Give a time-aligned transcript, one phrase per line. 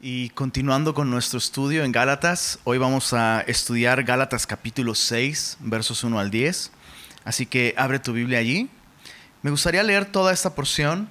[0.00, 6.04] Y continuando con nuestro estudio en Gálatas, hoy vamos a estudiar Gálatas capítulo 6, versos
[6.04, 6.70] 1 al 10.
[7.24, 8.70] Así que abre tu Biblia allí.
[9.42, 11.08] Me gustaría leer toda esta porción,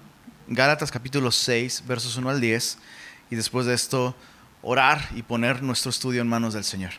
[0.47, 2.77] Gálatas capítulo 6, versos 1 al 10,
[3.29, 4.15] y después de esto
[4.61, 6.93] orar y poner nuestro estudio en manos del Señor.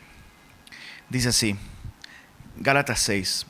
[1.09, 1.55] Dice así,
[2.57, 3.47] Gálatas 6,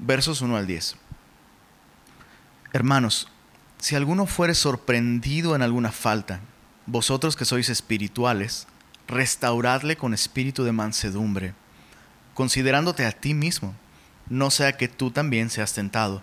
[0.00, 0.96] versos 1 al 10.
[2.72, 3.28] Hermanos,
[3.78, 6.40] si alguno fuere sorprendido en alguna falta,
[6.86, 8.66] vosotros que sois espirituales,
[9.08, 11.54] restauradle con espíritu de mansedumbre,
[12.34, 13.74] considerándote a ti mismo,
[14.28, 16.22] no sea que tú también seas tentado.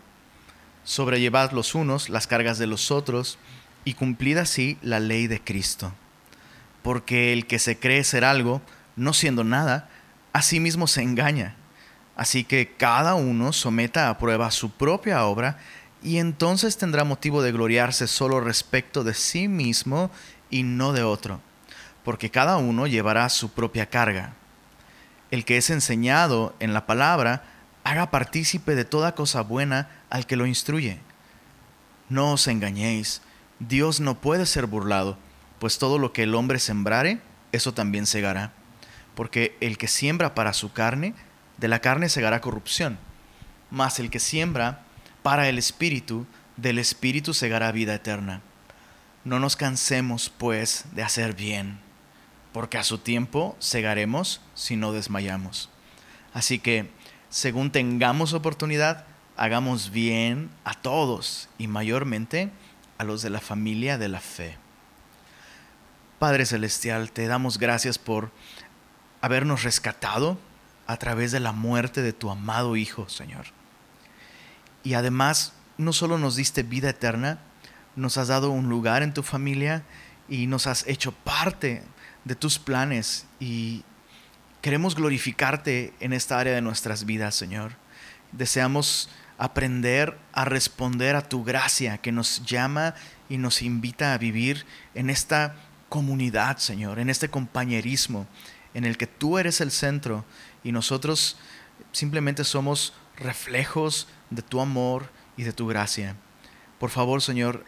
[0.84, 3.38] Sobrellevad los unos las cargas de los otros,
[3.86, 5.94] y cumplid así la ley de Cristo.
[6.82, 8.62] Porque el que se cree ser algo,
[8.96, 9.90] no siendo nada,
[10.32, 11.56] a sí mismo se engaña.
[12.16, 15.58] Así que cada uno someta a prueba su propia obra,
[16.02, 20.12] y entonces tendrá motivo de gloriarse solo respecto de sí mismo
[20.54, 21.42] y no de otro,
[22.06, 24.36] porque cada uno llevará su propia carga.
[25.32, 27.44] El que es enseñado en la palabra,
[27.84, 31.00] haga partícipe de toda cosa buena al que lo instruye.
[32.08, 33.24] No os engañéis,
[33.58, 35.18] Dios no puede ser burlado,
[35.58, 37.20] pues todo lo que el hombre sembrare,
[37.52, 38.52] eso también segará.
[39.16, 41.16] Porque el que siembra para su carne,
[41.58, 43.00] de la carne segará corrupción,
[43.72, 44.84] mas el que siembra
[45.24, 48.42] para el espíritu, del espíritu segará vida eterna.
[49.24, 51.80] No nos cansemos, pues, de hacer bien,
[52.52, 55.70] porque a su tiempo segaremos si no desmayamos.
[56.34, 56.90] Así que,
[57.30, 59.06] según tengamos oportunidad,
[59.38, 62.52] hagamos bien a todos y mayormente
[62.98, 64.58] a los de la familia de la fe.
[66.20, 68.32] Padre Celestial, te damos gracias por
[69.22, 70.38] habernos rescatado
[70.86, 73.46] a través de la muerte de tu amado Hijo, Señor.
[74.84, 77.40] Y además, no solo nos diste vida eterna,
[77.96, 79.84] nos has dado un lugar en tu familia
[80.28, 81.84] y nos has hecho parte
[82.26, 83.84] de tus planes y
[84.62, 87.74] queremos glorificarte en esta área de nuestras vidas, Señor.
[88.32, 92.96] Deseamos aprender a responder a tu gracia que nos llama
[93.30, 94.66] y nos invita a vivir
[94.96, 95.56] en esta
[95.90, 98.28] comunidad, Señor, en este compañerismo
[98.74, 100.26] en el que tú eres el centro
[100.64, 101.38] y nosotros
[101.92, 106.16] simplemente somos reflejos de tu amor y de tu gracia.
[106.80, 107.66] Por favor, Señor,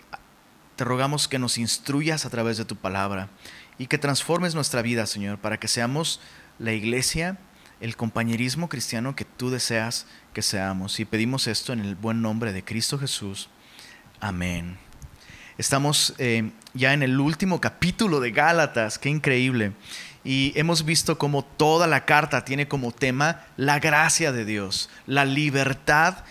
[0.75, 3.29] te rogamos que nos instruyas a través de tu palabra
[3.77, 6.19] y que transformes nuestra vida, Señor, para que seamos
[6.59, 7.37] la iglesia,
[7.81, 10.99] el compañerismo cristiano que tú deseas que seamos.
[10.99, 13.49] Y pedimos esto en el buen nombre de Cristo Jesús.
[14.19, 14.77] Amén.
[15.57, 19.73] Estamos eh, ya en el último capítulo de Gálatas, qué increíble.
[20.25, 25.23] Y hemos visto cómo toda la carta tiene como tema la gracia de Dios, la
[25.23, 26.25] libertad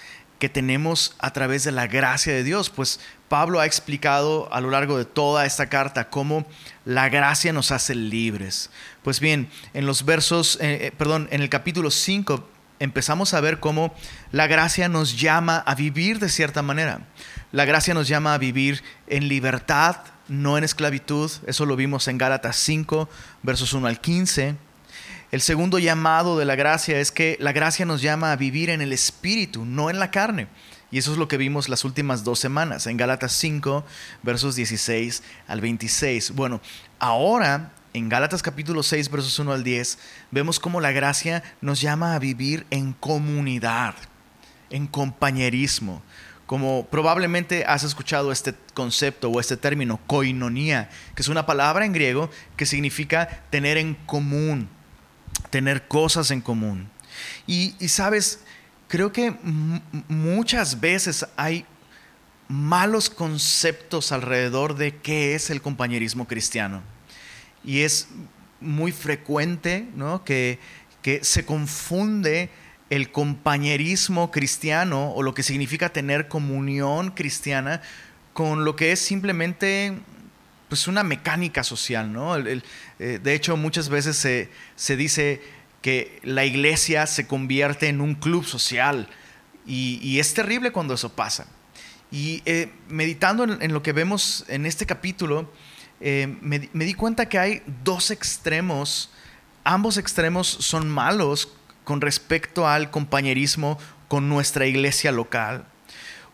[0.45, 2.69] que tenemos a través de la gracia de Dios.
[2.69, 3.01] Pues
[3.31, 6.47] Pablo ha explicado a lo largo de toda esta carta cómo
[6.85, 8.69] la gracia nos hace libres.
[9.03, 12.47] Pues bien, en los versos, eh, eh, perdón, en el capítulo 5
[12.79, 13.95] empezamos a ver cómo
[14.33, 17.09] la gracia nos llama a vivir de cierta manera.
[17.51, 19.97] La gracia nos llama a vivir en libertad,
[20.29, 21.31] no en esclavitud.
[21.47, 23.09] Eso lo vimos en Gálatas 5,
[23.43, 24.57] versos 1 al 15.
[25.35, 28.81] El segundo llamado de la gracia es que la gracia nos llama a vivir en
[28.81, 30.47] el espíritu, no en la carne.
[30.93, 33.85] Y eso es lo que vimos las últimas dos semanas, en Gálatas 5,
[34.23, 36.37] versos 16 al 26.
[36.37, 36.61] Bueno,
[37.01, 39.99] ahora en Gálatas capítulo 6, versos 1 al 10,
[40.31, 43.97] vemos cómo la gracia nos llama a vivir en comunidad,
[44.71, 46.01] en compañerismo.
[46.47, 51.93] Como probablemente has escuchado este concepto o este término, koinonía, que es una palabra en
[51.93, 54.69] griego que significa tener en común,
[55.55, 56.91] tener cosas en común.
[57.47, 58.41] Y, sabes,
[58.89, 59.37] creo que
[60.09, 61.65] muchas veces hay
[62.49, 66.83] malos conceptos alrededor de qué es el compañerismo cristiano.
[67.63, 68.09] Y es
[68.61, 69.87] muy frecuente
[70.25, 70.59] que,
[71.03, 72.51] que se confunde
[72.91, 77.81] el compañerismo cristiano o lo que significa tener comunión cristiana
[78.33, 80.01] con lo que es simplemente
[80.69, 82.37] pues una mecánica social, ¿no?
[82.37, 82.61] Eh,
[82.99, 85.43] de hecho, muchas veces se, dice
[85.83, 89.09] que la iglesia se convierte en un club social
[89.67, 91.47] y, es terrible cuando eso pasa.
[92.11, 95.51] Y eh, meditando en, lo que vemos en este capítulo,
[96.01, 99.11] eh, me, di cuenta que hay dos extremos,
[99.65, 101.53] ambos extremos son malos
[101.85, 103.79] con respecto al compañerismo
[104.09, 105.67] con nuestra iglesia local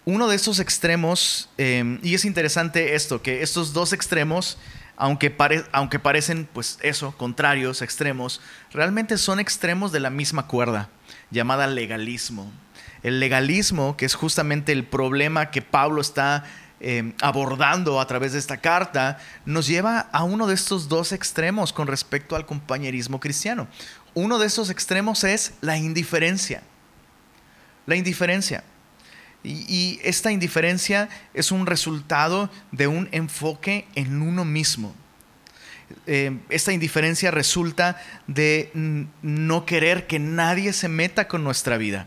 [0.04, 4.56] uno de estos extremos, em, y es interesante esto, que estos dos extremos,
[4.96, 8.40] aunque, parecen, pues eso, contrarios, extremos,
[8.72, 10.88] realmente son extremos de la misma cuerda,
[11.30, 12.50] llamada legalismo.
[13.02, 16.44] El legalismo, que es justamente el problema que Pablo está
[16.80, 21.74] em, abordando a través de esta carta nos lleva a uno de estos dos extremos
[21.74, 23.68] con respecto al compañerismo cristiano.
[24.14, 26.62] Uno de estos extremos es la indiferencia.
[27.86, 28.64] La indiferencia.
[29.42, 34.94] Y, esta indiferencia es un resultado de un enfoque en uno mismo.
[36.06, 38.70] Eh, esta indiferencia resulta de
[39.22, 42.06] no querer que nadie se meta con nuestra vida.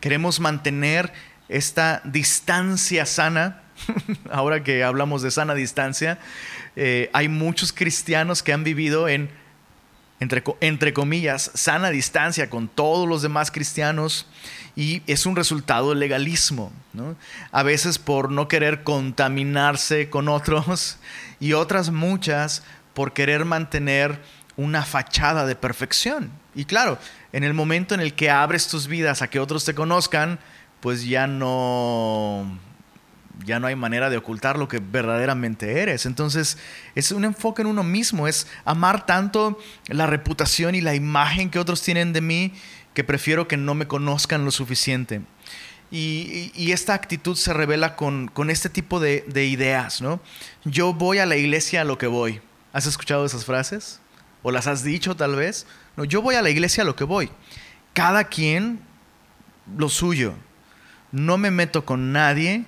[0.00, 1.12] Queremos mantener
[1.48, 3.62] esta distancia sana.
[4.30, 6.18] Ahora que hablamos de sana distancia,
[6.76, 9.28] eh, hay muchos cristianos que han vivido en
[10.20, 14.26] entre, comillas, sana distancia con todos los demás cristianos
[14.76, 16.72] y es un resultado del legalismo,
[17.52, 20.98] a veces por no querer contaminarse con otros
[21.40, 22.62] y otras muchas
[22.94, 24.20] por querer mantener
[24.56, 26.30] una fachada de perfección.
[26.54, 26.98] Y claro,
[27.32, 30.38] en el momento en el que abres tus vidas a que otros te conozcan,
[30.80, 32.58] pues ya no
[33.44, 36.06] ya no hay manera de ocultar lo que verdaderamente eres.
[36.06, 36.58] Entonces
[36.94, 39.58] es un enfoque en uno mismo, es amar tanto
[39.88, 42.52] la reputación y la imagen que otros tienen de mí
[42.94, 45.22] que prefiero que no me conozcan lo suficiente.
[45.90, 50.20] Y, esta actitud se revela con, este tipo de, ideas, ¿no?
[50.64, 52.40] Yo voy a la iglesia a lo que voy.
[52.72, 54.00] ¿Has escuchado esas frases?
[54.42, 55.66] ¿O las has dicho tal vez?
[55.96, 57.30] No, yo voy a la iglesia a lo que voy.
[57.92, 58.80] Cada quien
[59.76, 60.34] lo suyo.
[61.12, 62.64] No me meto con nadie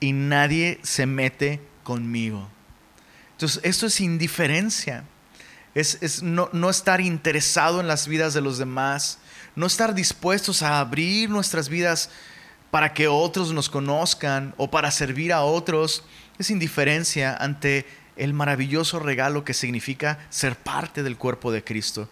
[0.00, 2.48] y nadie se mete conmigo.
[3.32, 5.04] Entonces, esto es indiferencia.
[5.74, 9.18] Es, no, no, estar interesado en las vidas de los demás,
[9.54, 12.08] no estar dispuestos a abrir nuestras vidas
[12.70, 16.02] para que otros nos conozcan o para servir a otros.
[16.38, 17.84] Es indiferencia ante
[18.16, 22.08] el maravilloso regalo que significa ser parte del cuerpo de Cristo.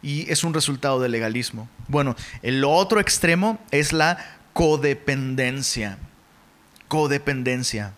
[0.00, 1.68] Y es un resultado del legalismo.
[1.88, 5.98] Bueno, el otro extremo es la codependencia
[6.92, 7.94] codependencia.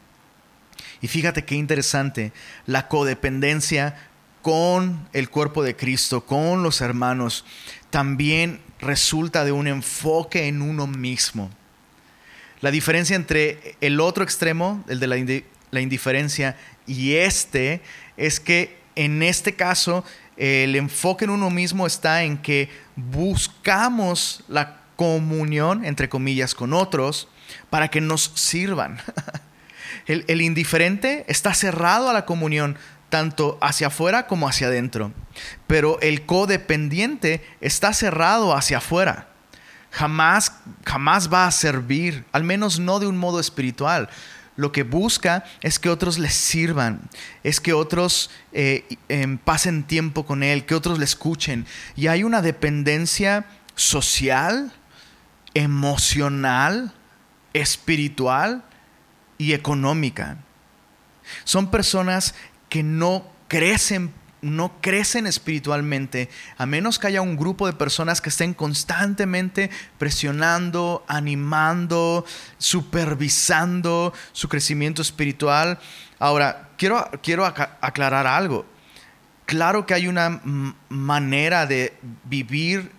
[1.00, 2.31] Y fíjate qué interesante,
[2.64, 3.96] la codependencia
[4.41, 7.44] con el cuerpo de Cristo, con los hermanos,
[7.91, 11.50] también resulta de un enfoque en uno mismo.
[12.61, 15.43] La diferencia entre el otro extremo, el de
[15.73, 16.56] la, indiferencia,
[16.87, 17.82] y este
[18.17, 20.05] es que en este caso
[20.37, 27.26] el enfoque en uno mismo está en que buscamos la comunión, entre comillas, con otros,
[27.70, 29.00] para que nos sirvan.
[30.06, 32.76] El, indiferente está cerrado a la comunión,
[33.08, 35.12] tanto hacia afuera como hacia adentro.
[35.67, 39.29] Pero el codependiente está cerrado hacia afuera.
[39.91, 40.52] Jamás,
[40.85, 44.11] jamás va a servir, al menos no de un modo espiritual.
[44.56, 47.00] Lo que busca es que otros le sirvan,
[47.43, 51.67] es que otros eh, em, pasen tiempo con él, que otros le escuchen.
[51.97, 54.73] Y hay una dependencia social,
[55.55, 56.93] emocional,
[57.55, 58.65] espiritual
[59.39, 60.37] y económica.
[61.45, 62.35] Son personas
[62.69, 64.12] que no crecen
[64.45, 66.29] no crecen espiritualmente
[66.59, 72.27] a menos que haya un grupo de personas que estén constantemente presionando, animando,
[72.59, 75.79] supervisando su crecimiento espiritual.
[76.19, 78.67] Ahora, quiero, quiero aclarar algo.
[79.47, 80.43] Claro que hay una
[80.91, 82.93] manera de vivir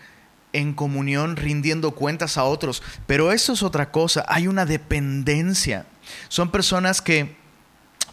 [0.55, 2.81] en comunión rindiendo cuentas a otros.
[3.07, 5.85] Pero eso es otra cosa, hay una dependencia.
[6.29, 7.35] Son personas que,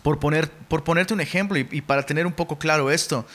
[0.03, 3.27] por, poner, por ponerte un ejemplo y, para tener un poco claro esto,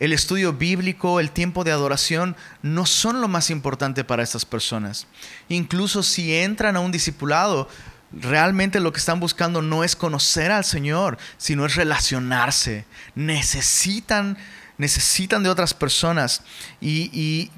[0.00, 5.06] el estudio bíblico, el tiempo de adoración, no son lo más importante para estas personas.
[5.48, 7.68] Incluso si entran a un discipulado,
[8.12, 12.86] realmente lo que están buscando no es conocer al Señor, sino es relacionarse.
[13.14, 14.38] Necesitan,
[14.78, 16.42] necesitan de otras personas.
[16.80, 17.50] Y, y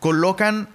[0.00, 0.68] colocan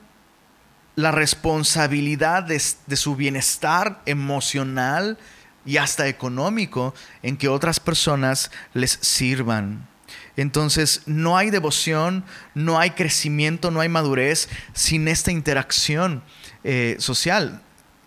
[0.96, 5.18] la responsabilidad de, su bienestar emocional
[5.66, 9.88] y hasta económico en que otras personas les sirvan.
[10.36, 16.24] Entonces no hay devoción, no hay crecimiento, no hay madurez sin esta interacción
[16.64, 17.62] eh, social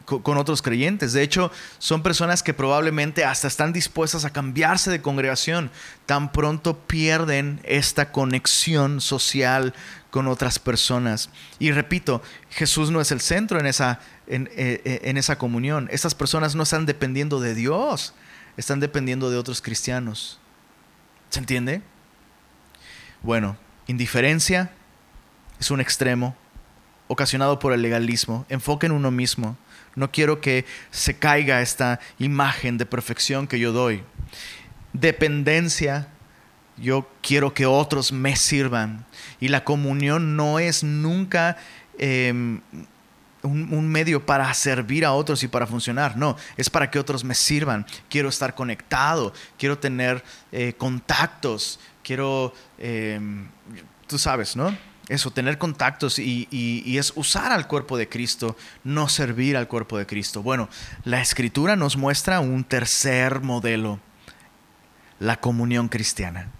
[0.04, 1.12] con otros creyentes.
[1.12, 5.70] De hecho, son personas que probablemente hasta están dispuestas a cambiarse de congregación
[6.06, 9.74] tan pronto pierden esta conexión social
[10.10, 11.30] con otras personas.
[11.58, 15.88] Y repito, Jesús no es el centro en esa, en, eh, eh, esa comunión.
[15.90, 18.14] Estas personas no están dependiendo de Dios,
[18.56, 20.38] están dependiendo de otros cristianos.
[21.30, 21.82] ¿Se entiende?
[23.22, 23.56] Bueno,
[23.86, 24.70] indiferencia
[25.58, 26.36] es un extremo
[27.08, 28.46] ocasionado por el legalismo.
[28.48, 29.56] Enfoque en uno mismo.
[29.94, 34.02] No quiero que se caiga esta imagen de perfección que yo doy.
[34.92, 36.08] Dependencia,
[36.76, 39.06] yo quiero que otros me sirvan.
[39.40, 41.56] Y la comunión no es nunca
[41.98, 42.60] em,
[43.42, 46.16] un, medio para servir a otros y para funcionar.
[46.16, 47.86] No, es para que otros me sirvan.
[48.08, 53.46] Quiero estar conectado, quiero tener eh, contactos, quiero, em,
[54.06, 54.76] tú sabes, ¿no?
[55.08, 59.98] Eso, tener contactos y, y, es usar al cuerpo de Cristo, no servir al cuerpo
[59.98, 60.42] de Cristo.
[60.42, 60.70] Bueno,
[61.04, 64.00] la escritura nos muestra un tercer modelo,
[65.18, 66.50] la comunión cristiana.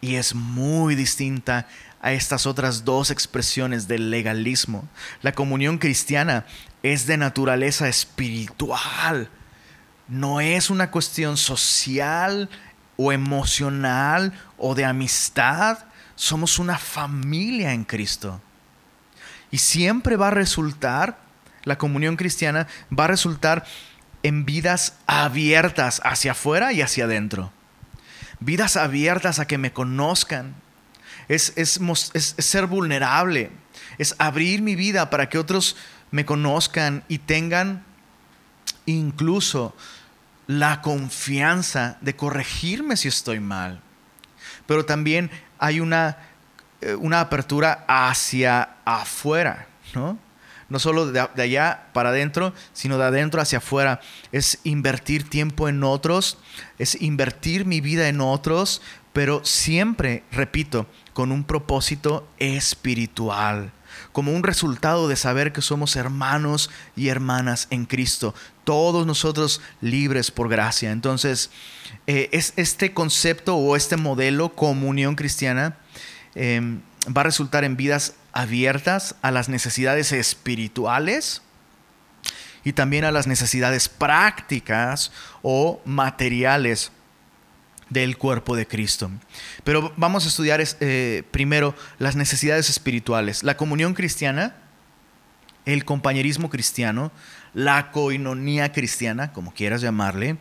[0.00, 1.68] Y es muy distinta
[2.00, 4.88] a estas otras dos expresiones del legalismo.
[5.22, 6.44] La comunión cristiana
[6.82, 9.30] es de naturaleza espiritual,
[10.08, 12.48] no es una cuestión social
[12.96, 15.78] o emocional o de amistad.
[16.18, 18.40] Somos una familia en Cristo.
[19.52, 21.20] Y siempre va a resultar,
[21.62, 23.64] la comunión cristiana va a resultar
[24.24, 27.52] en vidas abiertas hacia afuera y hacia adentro.
[28.40, 30.56] Vidas abiertas a que me conozcan,
[31.28, 31.52] es,
[32.16, 33.52] ser vulnerable,
[33.96, 35.76] es abrir mi vida para que otros
[36.10, 37.84] me conozcan y tengan
[38.86, 39.72] incluso
[40.48, 43.80] la confianza de corregirme si estoy mal.
[44.66, 46.18] Pero también hay una,
[46.80, 50.18] eh, una apertura hacia afuera, ¿no?
[50.68, 54.00] No solo de, de, allá para adentro, sino de adentro hacia afuera.
[54.32, 56.38] Es invertir tiempo en otros,
[56.78, 58.82] es invertir mi vida en otros,
[59.14, 63.72] pero siempre, repito, con un propósito espiritual,
[64.12, 70.30] como un resultado de saber que somos hermanos y hermanas en Cristo, todos nosotros libres
[70.30, 70.92] por gracia.
[70.92, 71.50] Entonces,
[72.06, 75.76] eh, es este concepto o este modelo comunión cristiana
[76.34, 76.80] em,
[77.14, 81.42] va a resultar en vidas abiertas a las necesidades espirituales
[82.64, 86.92] y también a las necesidades prácticas o materiales
[87.90, 89.10] del cuerpo de Cristo.
[89.64, 93.42] Pero vamos a estudiar eh, primero las necesidades espirituales.
[93.42, 94.56] La comunión cristiana,
[95.64, 97.12] el compañerismo cristiano,
[97.54, 100.36] la coinonía cristiana, como quieras llamarle,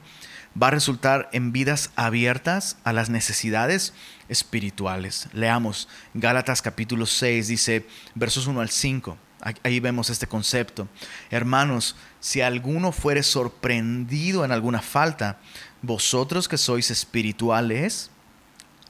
[0.62, 3.94] va a resultar en vidas abiertas a las necesidades
[4.30, 5.28] espirituales.
[5.34, 7.86] Leamos Gálatas capítulo 6, dice
[8.16, 9.18] versos 1 al 5.
[9.64, 10.88] Ahí vemos este concepto.
[11.30, 15.38] Hermanos, si alguno fuere sorprendido en alguna falta,
[15.82, 18.10] vosotros que sois espirituales,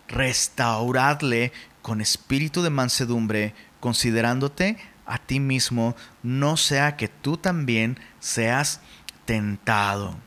[0.08, 8.80] restauradle con espíritu de mansedumbre, considerándote a ti mismo, no sea que tú también seas
[9.26, 10.18] tentado.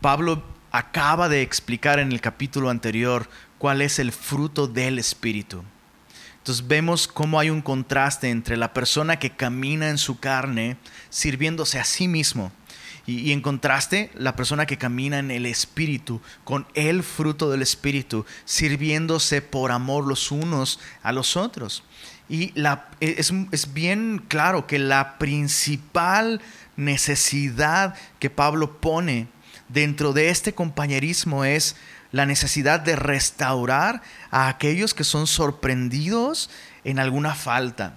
[0.00, 5.62] Pablo acaba de explicar en el capítulo anterior cuál es el fruto del espíritu.
[6.38, 10.76] Entonces vemos cómo hay un contraste entre la persona que camina en su carne
[11.10, 12.52] sirviéndose a sí mismo
[13.06, 18.26] y, en contraste, la persona que camina en el Espíritu, con el fruto del Espíritu,
[18.44, 21.84] sirviéndose por amor los unos a los otros.
[22.28, 26.40] Y la, es, es bien claro que la principal
[26.76, 29.28] necesidad que Pablo pone
[29.68, 31.76] dentro de este compañerismo es
[32.12, 36.50] la necesidad de restaurar a aquellos que son sorprendidos
[36.84, 37.94] en alguna falta.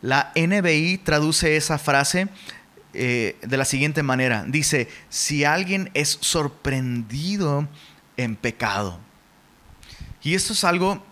[0.00, 2.28] La NBI traduce esa frase
[2.94, 4.44] eh, de la siguiente manera.
[4.46, 7.68] Dice, si alguien es sorprendido
[8.16, 8.98] en pecado.
[10.22, 11.04] Y esto es algo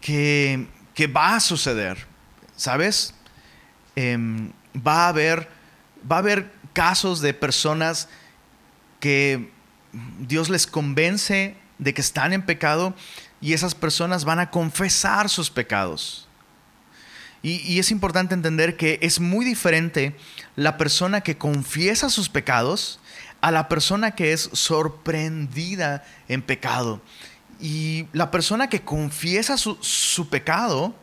[0.00, 0.68] que,
[1.16, 2.06] va a suceder,
[2.56, 3.14] ¿sabes?
[3.96, 5.48] Em, va, a haber,
[6.10, 8.08] va a haber casos de personas
[9.00, 9.50] que
[10.20, 12.94] Dios les convence de que están en pecado
[13.40, 16.28] y esas personas van a confesar sus pecados.
[17.42, 20.14] Y, es importante entender que es muy diferente
[20.56, 23.00] la persona que confiesa sus pecados
[23.40, 27.00] a la persona que es sorprendida en pecado.
[27.58, 30.94] Y la persona que confiesa su, pecado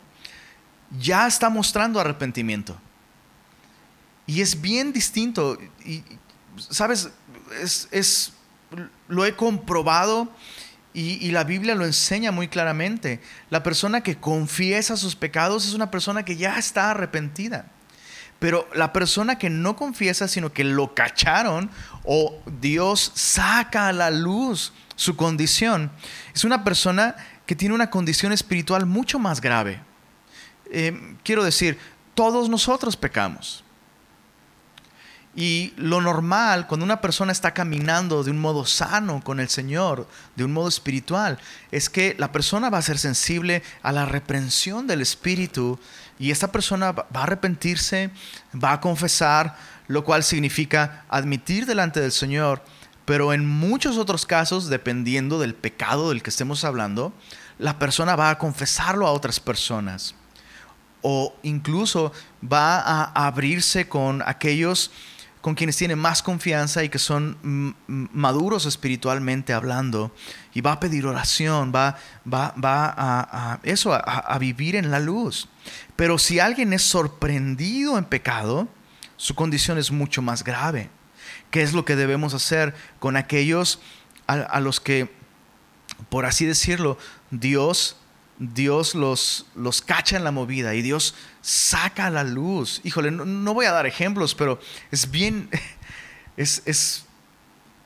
[1.00, 2.80] ya está mostrando arrepentimiento.
[4.28, 5.58] Y es bien distinto.
[5.84, 6.04] Y,
[6.70, 7.10] ¿Sabes?
[7.62, 8.34] Es,
[9.08, 10.30] lo he comprobado
[10.94, 13.22] y, la Biblia lo enseña muy claramente.
[13.52, 17.68] La persona que confiesa sus pecados es una persona que ya está arrepentida.
[18.40, 21.70] Pero la persona que no confiesa, sino que lo cacharon
[22.04, 25.92] o Dios saca a la luz su condición,
[26.34, 29.80] es una persona que tiene una condición espiritual mucho más grave.
[30.72, 31.78] Eh, quiero decir,
[32.14, 33.64] todos nosotros pecamos.
[35.40, 40.08] Y lo normal, cuando una persona está caminando de un modo sano con el Señor,
[40.36, 41.38] de un modo espiritual,
[41.72, 45.80] es que la persona va a ser sensible a la reprensión del Espíritu
[46.18, 48.10] y esta persona va a arrepentirse,
[48.56, 49.56] va a confesar,
[49.88, 52.64] lo cual significa admitir delante del Señor.
[53.06, 57.14] Pero en muchos otros casos, dependiendo del pecado del que estemos hablando,
[57.60, 60.16] la persona va a confesarlo a otras personas.
[61.04, 62.12] o incluso
[62.44, 64.92] va a abrirse con aquellos
[65.48, 70.14] con quienes tiene más confianza y que son maduros espiritualmente hablando,
[70.54, 75.48] y va a pedir oración, va, va, va a, eso, a, vivir en la luz.
[75.96, 78.68] Pero si alguien es sorprendido en pecado,
[79.16, 80.90] su condición es mucho más grave.
[81.50, 83.80] ¿Qué es lo que debemos hacer con aquellos
[84.28, 85.10] a los que,
[86.10, 86.98] por así decirlo,
[87.32, 87.96] Dios
[88.40, 92.82] Dios los, los cacha en la movida y Dios saca la luz.
[92.84, 94.60] Híjole, no, voy a dar ejemplos, pero
[94.92, 95.50] es bien,
[96.38, 97.06] es, es,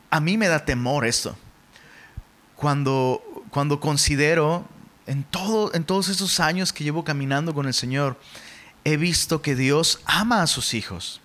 [0.09, 1.37] a mí me da temor esto.
[2.55, 4.67] Cuando, cuando considero,
[5.07, 8.19] en, todo, en todos esos años que llevo caminando con el Señor,
[8.83, 11.21] he visto que Dios ama a sus hijos.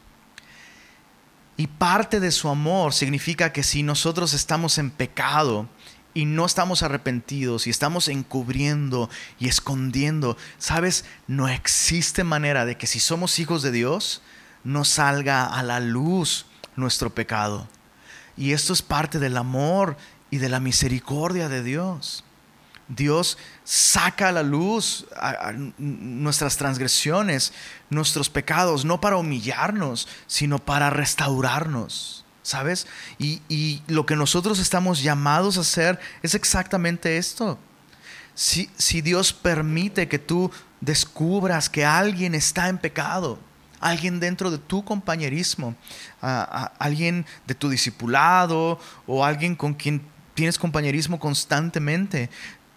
[1.56, 5.68] Y parte de su amor significa que si nosotros estamos en pecado,
[6.17, 12.87] y no estamos arrepentidos y estamos encubriendo y escondiendo, sabes, no existe manera de que
[12.87, 14.23] si somos hijos de Dios,
[14.65, 17.69] no salga a la luz nuestro pecado.
[18.35, 19.99] Y esto es parte del amor
[20.31, 22.25] y de la misericordia de Dios.
[22.89, 25.07] Dios saca a la luz
[25.77, 27.53] nuestras transgresiones,
[27.91, 32.25] nuestros pecados, no para humillarnos, sino para restaurarnos.
[32.47, 32.87] ¿Sabes?
[33.19, 37.59] Y, lo que nosotros estamos llamados a hacer es exactamente esto.
[38.35, 40.50] Si, si Dios permite que tú
[40.81, 43.38] descubras que alguien está en pecado,
[43.81, 45.75] alguien dentro de tu compañerismo,
[46.21, 50.03] alguien de tu discipulado o alguien con quien
[50.35, 52.31] tienes compañerismo constantemente,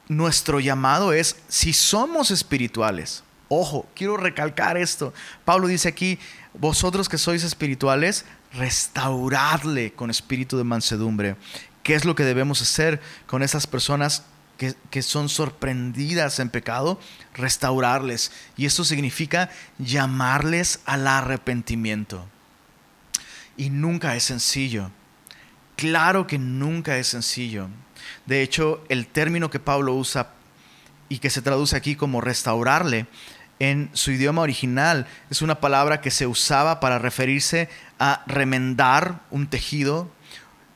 [0.08, 5.14] nuestro llamado es, si somos espirituales, ojo, quiero recalcar esto,
[5.46, 6.18] Pablo dice aquí,
[6.54, 11.36] vosotros que sois espirituales, restaurarle con espíritu de mansedumbre.
[11.84, 14.24] ¿Qué es lo que debemos hacer con esas personas
[14.58, 17.00] que, que, son sorprendidas en pecado?
[17.34, 18.32] Restaurarles.
[18.58, 22.28] Y eso significa llamarles al arrepentimiento.
[23.58, 24.92] Y nunca es sencillo.
[25.76, 27.70] Claro que nunca es sencillo.
[28.26, 30.34] De hecho, el término que Pablo usa
[31.10, 33.08] y que se traduce aquí como restaurarle,
[33.60, 39.48] en su idioma original es una palabra que se usaba para referirse a remendar un
[39.48, 40.10] tejido.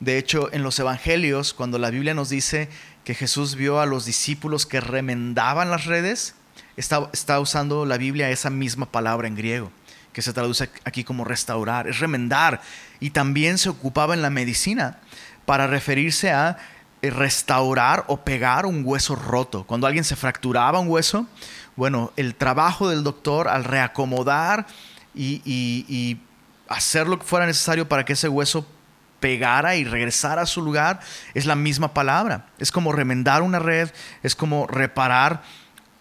[0.02, 2.70] De hecho, en los evangelios, cuando la Biblia nos dice
[3.06, 6.36] que Jesús vio a los discípulos que remendaban las redes,
[6.76, 9.72] está, usando la Biblia esa misma palabra en griego,
[10.12, 12.62] que se traduce aquí como restaurar, es remendar.
[13.00, 15.00] Y también se ocupaba en la medicina
[15.46, 16.58] para referirse a
[17.02, 19.66] eh, restaurar o pegar un hueso roto.
[19.66, 21.28] Cuando alguien se fracturaba un hueso,
[21.76, 24.68] bueno, el trabajo del doctor al reacomodar
[25.16, 26.20] y,
[26.68, 28.66] hacer lo que fuera necesario para que ese hueso
[29.20, 31.02] pegara y regresara a su lugar,
[31.34, 32.48] es la misma palabra.
[32.58, 33.90] Es como remendar una red,
[34.24, 35.44] es como reparar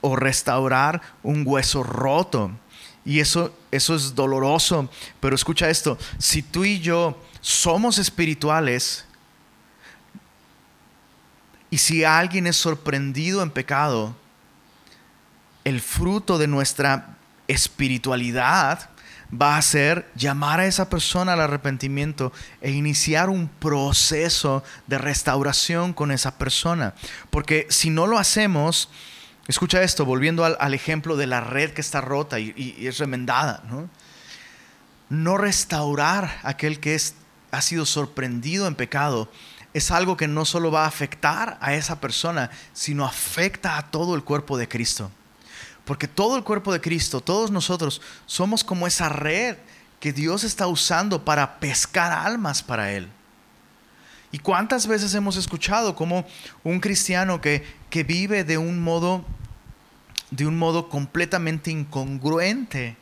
[0.00, 2.50] o restaurar un hueso roto.
[3.04, 4.88] Y eso, eso es doloroso.
[5.20, 9.04] Pero escucha esto, si tú y yo somos espirituales,
[11.72, 14.14] y si alguien es sorprendido en pecado,
[15.64, 17.16] el fruto de nuestra
[17.48, 18.90] espiritualidad
[19.32, 25.94] va a ser llamar a esa persona al arrepentimiento e iniciar un proceso de restauración
[25.94, 26.94] con esa persona.
[27.30, 28.90] Porque si no lo hacemos,
[29.48, 33.88] escucha esto, volviendo al, ejemplo de la red que está rota y, es remendada, ¿no?
[35.08, 37.14] no restaurar a aquel que es,
[37.50, 39.30] ha sido sorprendido en pecado
[39.74, 44.14] es algo que no solo va a afectar a esa persona, sino afecta a todo
[44.14, 45.10] el cuerpo de Cristo.
[45.84, 49.56] Porque todo el cuerpo de Cristo, todos nosotros, somos como esa red
[50.00, 53.08] que Dios está usando para pescar almas para Él.
[54.30, 56.26] ¿Y cuántas veces hemos escuchado como
[56.64, 59.24] un cristiano que, que vive de un modo
[60.32, 62.96] de un modo completamente incongruente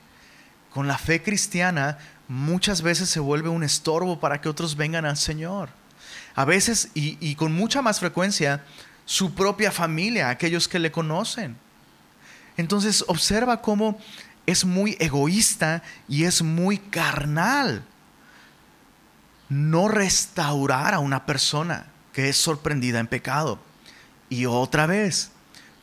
[0.71, 5.17] con la fe cristiana, muchas veces se vuelve un estorbo para que otros vengan al
[5.17, 5.69] Señor.
[6.35, 8.65] A veces, y, y con mucha más frecuencia,
[9.05, 11.57] su propia familia, aquellos que le conocen.
[12.61, 13.99] Entonces observa cómo
[14.47, 17.85] es muy egoísta y es muy carnal
[19.49, 23.59] no restaurar a una persona que es sorprendida en pecado.
[24.29, 25.31] Y otra vez,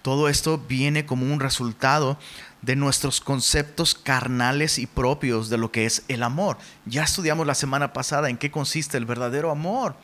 [0.02, 2.18] todo esto viene como un resultado
[2.62, 6.58] de nuestros conceptos carnales y propios de lo que es el amor.
[6.86, 9.96] Ya estudiamos la semana pasada en qué consiste el verdadero amor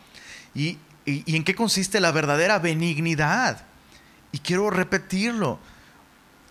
[0.54, 3.64] y, y en qué consiste la verdadera benignidad.
[4.32, 5.60] Y quiero repetirlo,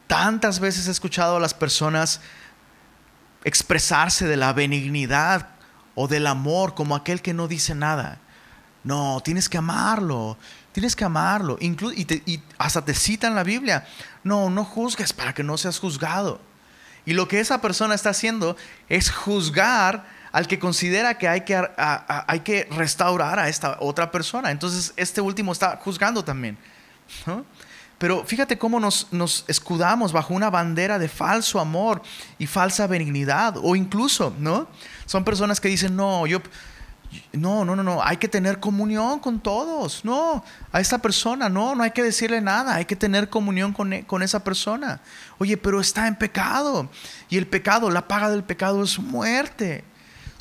[0.06, 2.20] Tantas veces he escuchado a las personas
[3.44, 5.48] expresarse de la benignidad
[5.94, 8.18] o del amor como aquel que no dice nada.
[8.84, 10.36] No, tienes que amarlo,
[10.72, 11.56] tienes que amarlo.
[11.60, 13.86] y, hasta te cita en la Biblia,
[14.24, 16.40] no, no juzgues para que no seas juzgado.
[17.04, 18.56] Y lo que esa persona está haciendo
[18.88, 24.50] es juzgar al que considera que hay que, hay que restaurar a esta otra persona.
[24.50, 26.56] Entonces este último está juzgando también.
[28.02, 32.02] Pero fíjate cómo nos, escudamos bajo una bandera de falso amor
[32.36, 33.54] y falsa benignidad.
[33.62, 34.66] O incluso, ¿no?
[35.06, 36.42] Son personas que dicen, no, yo,
[37.32, 40.04] no, no, no, no, hay que tener comunión con todos.
[40.04, 43.92] No, a esta persona, no, no hay que decirle nada, hay que tener comunión con,
[43.92, 45.00] e, con, esa persona.
[45.38, 46.90] Oye, pero está en pecado.
[47.28, 49.84] Y el pecado, la paga del pecado es muerte.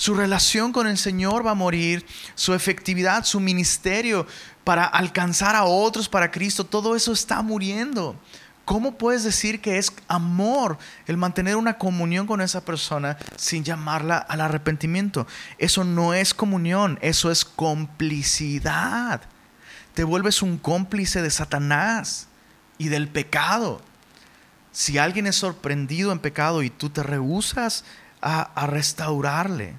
[0.02, 4.26] Su relación con el Señor va a morir, su efectividad, su ministerio
[4.64, 8.16] para alcanzar a otros para Cristo, todo eso está muriendo.
[8.66, 14.18] ¿Cómo puedes decir que es amor el mantener una comunión con esa persona sin llamarla
[14.18, 15.28] al arrepentimiento?
[15.60, 19.22] Eso no es comunión, eso es complicidad.
[19.94, 22.28] Te vuelves un cómplice de Satanás
[22.80, 23.84] y del pecado.
[24.72, 27.84] Si alguien es sorprendido en pecado y tú te rehusas
[28.20, 29.76] a, restaurarle.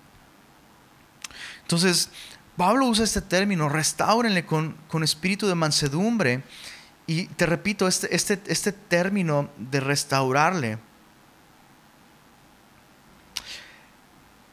[1.73, 2.11] Entonces,
[2.59, 6.43] Pablo usa este término, restáurenle con, con espíritu de mansedumbre
[7.07, 10.79] y te repito, este, este, este término de restaurarle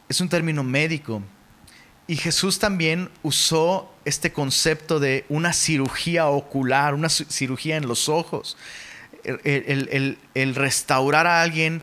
[0.08, 1.22] es un término médico.
[2.06, 8.56] Y Jesús también usó este concepto de una cirugía ocular, una cirugía en los ojos.
[9.24, 11.82] El, el, restaurar a alguien,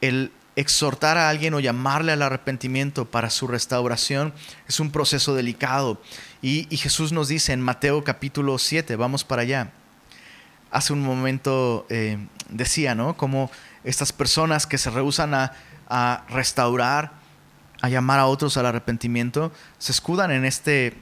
[0.00, 4.34] el exhortar a alguien o llamarle al arrepentimiento para su restauración
[4.66, 6.00] es un proceso delicado.
[6.42, 9.72] Y, Jesús nos dice en Mateo capítulo 7, vamos para allá
[10.70, 12.18] hace un momento eh,
[12.50, 13.16] decía, ¿no?
[13.16, 13.50] Como
[13.84, 15.52] estas personas que se rehusan a,
[16.28, 17.12] restaurar,
[17.80, 20.94] a llamar a otros al arrepentimiento, se escudan en este,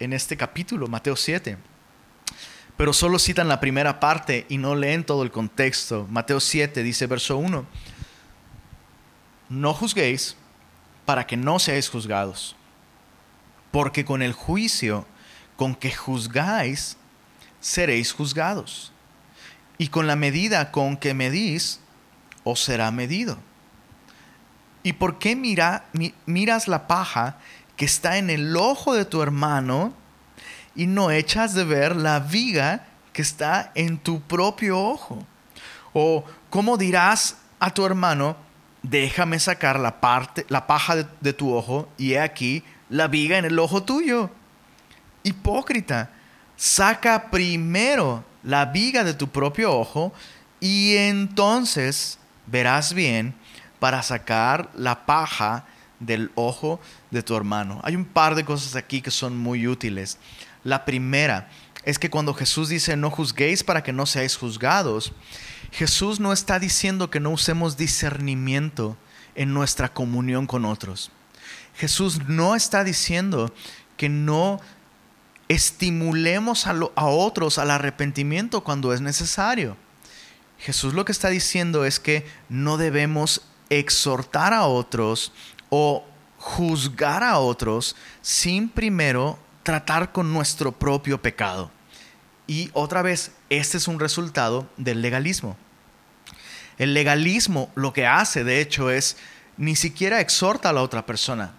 [0.00, 1.56] en este capítulo, Mateo 7.
[2.76, 6.06] Pero solo citan la primera parte y no leen todo el contexto.
[6.10, 7.64] Mateo 7 dice, verso 1,
[9.48, 10.36] no juzguéis
[11.04, 12.54] para que no seáis juzgados,
[13.70, 15.06] porque con el juicio
[15.56, 16.96] con que juzgáis,
[17.60, 18.92] seréis juzgados
[19.76, 21.80] y con la medida con que medís,
[22.44, 23.38] os será medido.
[24.84, 25.86] ¿Y por qué mira,
[26.26, 27.38] miras la paja
[27.76, 29.92] que está en el ojo de tu hermano
[30.76, 35.26] y no echas de ver la viga que está en tu propio ojo?
[35.92, 38.36] ¿O cómo dirás a tu hermano,
[38.82, 43.44] déjame sacar la, parte, la paja de, tu ojo y he aquí la viga en
[43.44, 44.30] el ojo tuyo?
[45.22, 46.10] Hipócrita,
[46.56, 50.12] saca primero la viga de tu propio ojo
[50.60, 53.34] y entonces verás bien
[53.78, 55.66] para sacar la paja
[56.00, 57.80] del ojo de tu hermano.
[57.82, 60.18] Hay un par de cosas aquí que son muy útiles.
[60.64, 61.48] La primera
[61.84, 65.12] es que cuando Jesús dice no juzguéis para que no seáis juzgados,
[65.70, 68.96] Jesús no está diciendo que no usemos discernimiento
[69.34, 71.10] en nuestra comunión con otros.
[71.74, 73.54] Jesús no está diciendo
[73.96, 74.60] que no
[75.48, 76.74] estimulemos a,
[77.06, 79.76] otros al arrepentimiento cuando es necesario.
[80.58, 85.32] Jesús lo que está diciendo es que no debemos exhortar a otros
[85.70, 86.04] o
[86.38, 91.70] juzgar a otros sin primero tratar con nuestro propio pecado.
[92.48, 95.56] Y otra vez, este es un resultado del legalismo.
[96.78, 99.18] El legalismo lo que hace, de hecho, es
[99.58, 101.52] ni siquiera exhorta a la otra persona,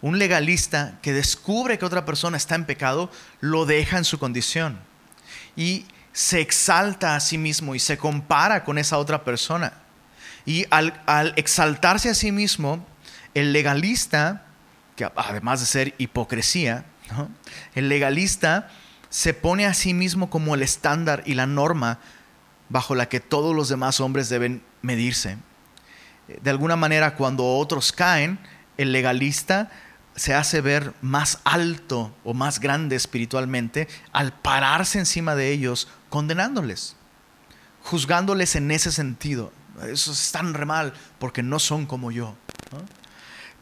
[0.00, 4.80] un legalista que descubre que otra persona está en pecado, lo deja en su condición.
[5.54, 9.74] Y se exalta a sí mismo y se compara con esa otra persona.
[10.46, 12.86] Y al, exaltarse a sí mismo,
[13.34, 14.46] el legalista,
[14.94, 16.86] que además de ser hipocresía,
[17.74, 18.70] el legalista
[19.16, 22.00] se pone a sí mismo como el estándar y la norma
[22.68, 25.38] bajo la que todos los demás hombres deben medirse.
[26.42, 28.38] De alguna manera, cuando otros caen,
[28.76, 29.70] el legalista
[30.16, 36.94] se hace ver más alto o más grande espiritualmente al pararse encima de ellos condenándoles,
[37.84, 39.50] juzgándoles en ese sentido.
[39.88, 42.34] Eso están re mal porque no son como yo.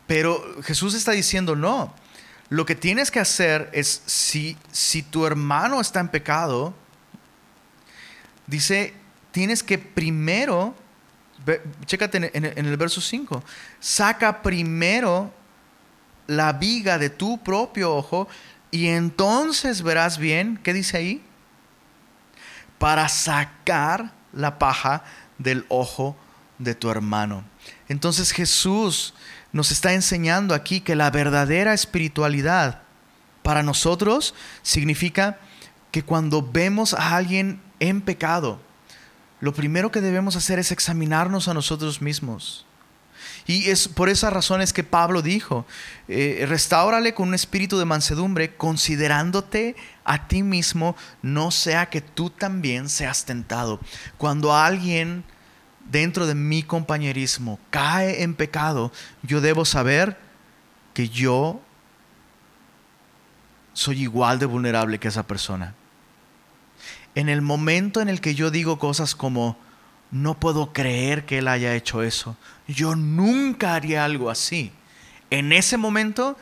[0.09, 1.95] Pero Jesús está diciendo, no,
[2.49, 6.75] lo que tienes que hacer es, si, si tu hermano está en pecado,
[8.47, 8.95] dice,
[9.31, 10.75] tienes que primero,
[11.87, 13.43] chécate en, en el verso 5,
[13.81, 15.33] saca primero
[16.27, 18.29] la viga de tu propio ojo
[18.71, 21.23] y entonces verás bien, ¿qué dice ahí?
[22.79, 25.05] Para sacar la paja
[25.39, 26.17] del ojo
[26.59, 27.45] de tu hermano.
[27.89, 29.15] Entonces Jesús
[29.55, 32.83] nos está enseñando aquí que la verdadera espiritualidad
[33.43, 35.39] para nosotros significa
[35.93, 38.61] que cuando vemos a alguien en pecado,
[39.39, 42.67] lo primero que debemos hacer es examinarnos a nosotros mismos.
[43.47, 45.67] Y es por esas razones que Pablo dijo,
[46.09, 46.49] eh,
[47.15, 53.25] con un espíritu de mansedumbre, considerándote a ti mismo, no sea que tú también seas
[53.25, 53.79] tentado.
[54.19, 55.23] Cuando alguien
[55.91, 58.93] dentro de mi compañerismo cae en pecado,
[59.23, 60.17] yo debo saber
[60.93, 61.61] que yo
[63.73, 65.75] soy igual de vulnerable que esa persona.
[67.15, 69.57] En el momento en el que yo digo cosas como,
[70.11, 72.37] no puedo creer que él haya hecho eso,
[72.69, 74.73] yo nunca haría algo así,
[75.31, 76.37] en ese momento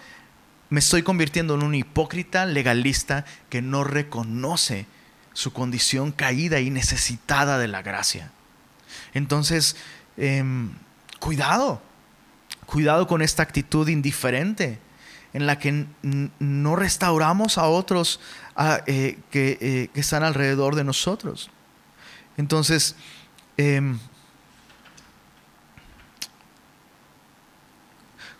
[0.68, 4.86] me estoy convirtiendo en un hipócrita legalista que no reconoce
[5.32, 8.30] su condición caída y necesitada de la gracia.
[9.14, 9.76] Entonces,
[10.16, 10.70] em,
[11.18, 11.82] cuidado,
[12.66, 14.78] cuidado con esta actitud indiferente
[15.32, 15.86] en la que
[16.38, 18.20] no restauramos a otros
[18.86, 21.50] eh, que, que, están alrededor de nosotros.
[22.36, 22.96] Entonces,
[23.56, 23.98] em,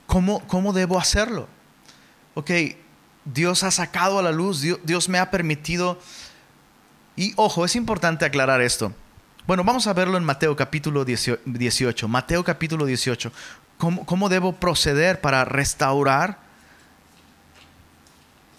[0.06, 1.48] ¿cómo, ¿cómo, debo hacerlo?
[2.34, 2.50] Ok,
[3.24, 5.98] Dios ha sacado a la luz, Dios me ha permitido...
[7.14, 8.94] Y ojo, es importante aclarar esto.
[9.44, 12.06] Bueno, vamos a verlo en Mateo capítulo 18.
[12.06, 13.32] Mateo capítulo 18.
[13.76, 16.38] ¿Cómo, ¿Cómo, debo proceder para restaurar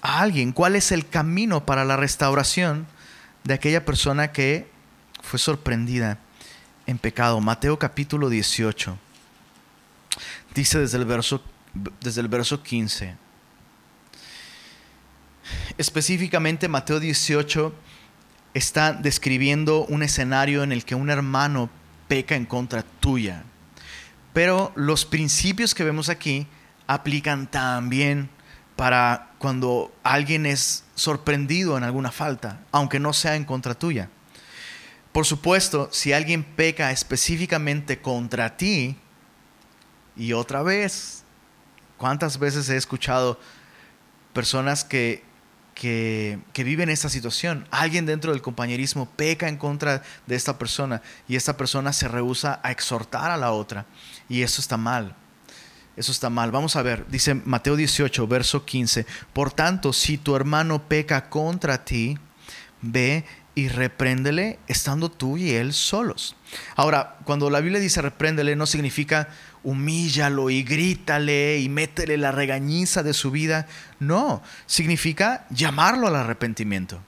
[0.02, 0.52] a alguien?
[0.52, 2.86] ¿Cuál es el camino para la restauración
[3.46, 4.70] de aquella persona que
[5.22, 6.18] fue sorprendida
[6.86, 7.40] en pecado?
[7.40, 8.98] Mateo capítulo 18.
[10.54, 11.42] Dice desde el verso,
[12.02, 13.16] desde el verso 15.
[15.78, 17.74] Específicamente Mateo 18
[18.54, 21.70] está describiendo un escenario en el que un hermano
[22.08, 23.44] peca en contra tuya.
[24.34, 26.48] Pero los principios que vemos aquí
[26.88, 28.30] aplican también
[28.76, 34.10] para cuando alguien es sorprendido en alguna falta, aunque no sea en contra tuya.
[35.12, 38.98] Por supuesto, si alguien peca específicamente contra ti,
[40.16, 41.24] y otra vez,
[41.98, 43.40] ¿cuántas veces he escuchado
[44.34, 45.24] personas que
[45.84, 47.68] que, vive en esta situación.
[47.70, 52.62] Alguien dentro del compañerismo peca en contra de esta persona y esta persona se rehúsa
[52.64, 53.86] a exhortar a la otra.
[54.30, 55.14] Y eso está mal.
[55.98, 56.52] Eso está mal.
[56.52, 59.06] Vamos a ver, dice Mateo 18, verso 15.
[59.34, 62.18] Por tanto, si tu hermano peca contra ti,
[62.82, 66.36] ve y repréndele estando tú y él solos.
[66.76, 69.28] Ahora, cuando la Biblia dice repréndele, no significa
[69.64, 73.68] humíllalo y grítale y métele la regañiza de su vida.
[74.00, 77.02] No, significa llamarlo al arrepentimiento.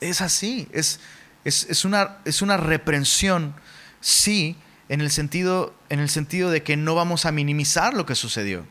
[0.00, 1.00] Es así, es,
[1.44, 3.54] es, una, es una reprensión,
[4.00, 4.56] sí,
[4.88, 8.66] en el, sentido, en el sentido de que no vamos a minimizar lo que sucedió.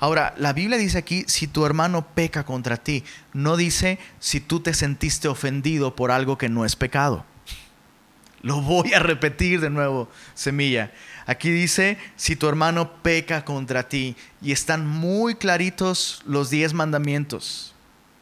[0.00, 4.60] Ahora, la Biblia dice aquí, si tu hermano peca contra ti, no dice si tú
[4.60, 7.24] te sentiste ofendido por algo que no es pecado.
[8.42, 10.92] Lo voy a repetir de nuevo, semilla.
[11.28, 17.74] Aquí dice, si tu hermano peca contra ti, y están muy claritos los diez mandamientos,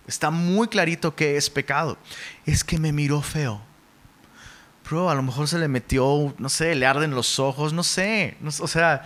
[0.09, 1.99] está muy clarito que es pecado,
[2.47, 3.63] es que me miró feo.
[4.85, 8.37] Bro, a lo mejor se le metió, no sé, le arden los ojos, no sé,
[8.59, 9.05] o sea,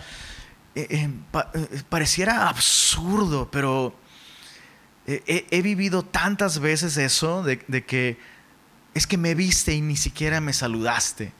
[0.73, 1.09] eh, eh,
[1.53, 3.95] eh, pareciera absurdo, pero
[5.05, 8.17] he, vivido tantas veces eso de que
[8.95, 11.33] es que me viste y ni siquiera me saludaste.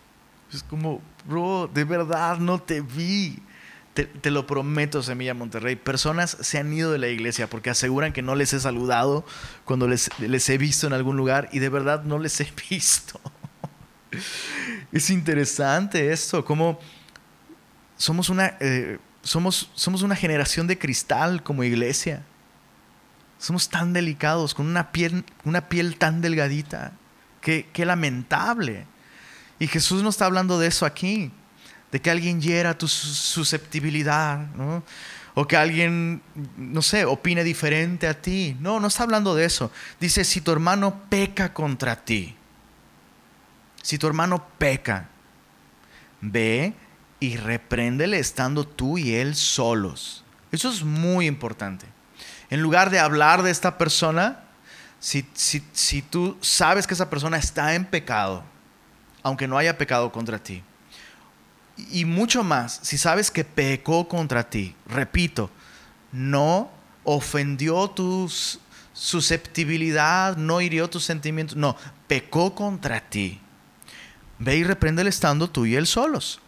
[0.54, 3.40] Es como, bro, de verdad no te vi.
[3.94, 5.76] Te, lo prometo, Semilla Monterrey.
[5.76, 9.26] Personas se han ido de la iglesia porque aseguran que no les he saludado
[9.66, 10.10] cuando les,
[10.50, 13.20] he visto en algún lugar y de verdad no les he visto.
[14.94, 16.80] es interesante esto, como
[17.98, 22.24] somos una, eh, somos, somos una generación de cristal como iglesia.
[23.40, 26.94] Somos tan delicados, con una piel, una piel tan delgadita.
[27.42, 28.86] Qué, qué lamentable.
[29.62, 31.32] Y Jesús no está hablando de eso aquí,
[31.92, 34.84] de que alguien hiera tu susceptibilidad, ¿no?
[35.36, 36.24] O que alguien,
[36.58, 38.58] no sé, opine diferente a ti.
[38.60, 39.72] No, no está hablando de eso.
[40.00, 42.36] Dice, si tu hermano peca contra ti,
[43.84, 45.10] si tu hermano peca,
[46.22, 46.74] ve
[47.20, 50.26] y repréndele estando tú y él solos.
[50.52, 51.86] Eso es muy importante.
[52.50, 54.44] En lugar de hablar de esta persona,
[55.00, 58.44] si, si, si tú sabes que esa persona está en pecado,
[59.24, 60.64] aunque no haya pecado contra ti.
[61.92, 65.50] Y mucho más, si sabes que pecó contra ti, repito,
[66.12, 66.70] no
[67.04, 68.32] ofendió tu
[68.94, 71.76] susceptibilidad, no hirió tus sentimientos, no,
[72.08, 73.40] pecó contra ti.
[74.38, 76.40] Ve y reprende el estando tú y él solos.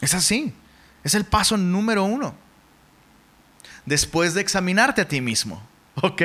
[0.00, 0.54] Es así.
[1.04, 2.34] Es el paso número uno.
[3.86, 5.62] Después de examinarte a ti mismo.
[6.02, 6.22] ¿Ok?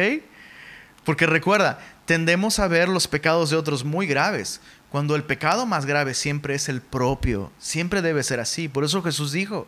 [1.03, 5.85] Porque recuerda, tendemos a ver los pecados de otros muy graves, cuando el pecado más
[5.85, 8.69] grave siempre es el propio, siempre debe ser así.
[8.69, 9.67] Por eso Jesús dijo,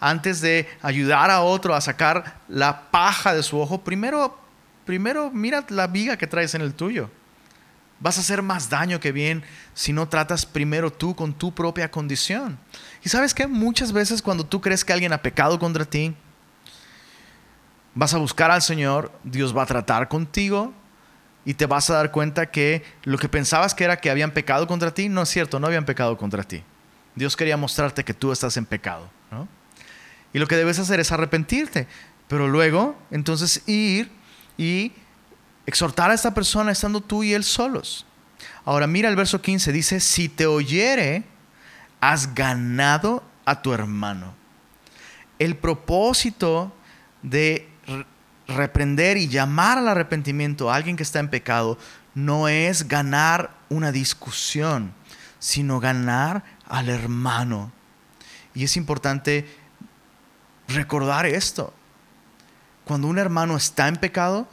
[0.00, 4.36] antes de ayudar a otro a sacar la paja de su ojo, primero,
[4.84, 7.10] primero mira la viga que traes en el tuyo.
[8.00, 11.90] Vas a hacer más daño que bien si no tratas primero tú con tu propia
[11.90, 12.58] condición.
[13.04, 16.14] Y sabes que muchas veces cuando tú crees que alguien ha pecado contra ti,
[17.94, 20.74] vas a buscar al Señor, Dios va a tratar contigo,
[21.44, 24.66] y te vas a dar cuenta que lo que pensabas que era que habían pecado
[24.66, 26.62] contra ti, no es cierto, no habían pecado contra ti.
[27.14, 29.10] Dios quería mostrarte que tú estás en pecado.
[30.32, 31.86] Y lo que debes hacer es arrepentirte,
[32.26, 34.10] pero luego entonces ir
[34.56, 34.92] y
[35.66, 38.04] exhortar a esta persona estando tú y él solos.
[38.64, 41.22] Ahora mira el verso 15, dice, si te oyere,
[42.00, 44.34] has ganado a tu hermano.
[45.38, 46.74] El propósito
[47.22, 47.68] de
[48.46, 51.78] reprender y llamar al arrepentimiento a alguien que está en pecado
[52.14, 54.94] no es ganar una discusión,
[55.38, 57.72] sino ganar al hermano.
[58.54, 59.46] Y es importante
[60.68, 61.72] recordar esto.
[62.84, 64.48] Cuando un hermano está en pecado,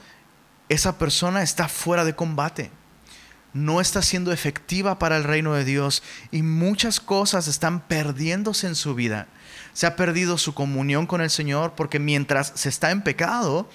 [0.69, 2.71] esa persona está fuera de combate.
[3.53, 6.01] No está siendo efectiva para el reino de Dios
[6.31, 9.27] y muchas cosas están perdiéndose en su vida
[9.73, 13.69] se ha perdido su comunión con el Señor porque mientras se está en pecado,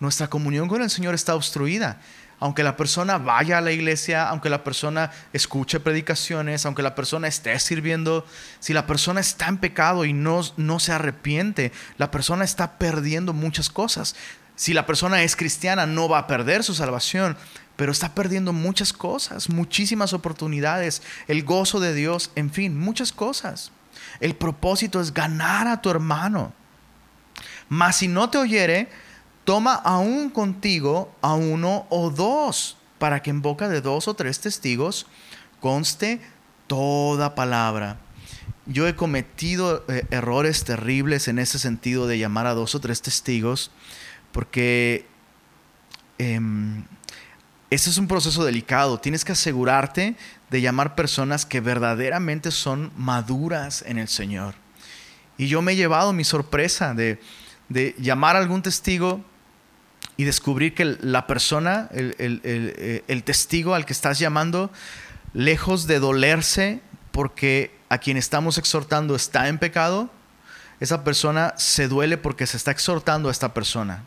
[0.00, 2.00] nuestra comunión con el Señor está obstruida.
[2.40, 7.26] Aunque la persona vaya a la iglesia, aunque la persona escuche predicaciones, aunque la persona
[7.26, 8.24] esté sirviendo,
[8.60, 13.32] si la persona está en pecado y no, no se arrepiente, la persona está perdiendo
[13.32, 14.14] muchas cosas.
[14.54, 17.36] Si la persona es cristiana, no va a perder su salvación,
[17.74, 23.72] pero está perdiendo muchas cosas, muchísimas oportunidades, el gozo de Dios, en fin, muchas cosas.
[24.20, 26.52] El propósito es ganar a tu hermano.
[27.68, 28.88] Mas si no te oyere,
[29.44, 34.40] toma aún contigo a uno o dos, para que en boca de dos o tres
[34.40, 35.06] testigos
[35.60, 36.20] conste
[36.66, 37.98] toda palabra.
[38.66, 43.00] Yo he cometido eh, errores terribles en ese sentido de llamar a dos o tres
[43.00, 43.70] testigos,
[44.32, 45.06] porque
[46.18, 46.84] em,
[47.70, 48.98] ese es un proceso delicado.
[48.98, 50.16] Tienes que asegurarte
[50.50, 54.54] de llamar personas que verdaderamente son maduras en el Señor.
[55.36, 57.20] Y yo me he llevado mi sorpresa de,
[57.98, 59.24] llamar a algún testigo
[60.16, 62.14] y descubrir que la persona, el,
[63.06, 64.72] el, testigo al que estás llamando,
[65.32, 66.80] lejos de dolerse
[67.12, 70.10] porque a quien estamos exhortando está en pecado,
[70.80, 74.02] esa persona se duele porque se está exhortando a esta persona.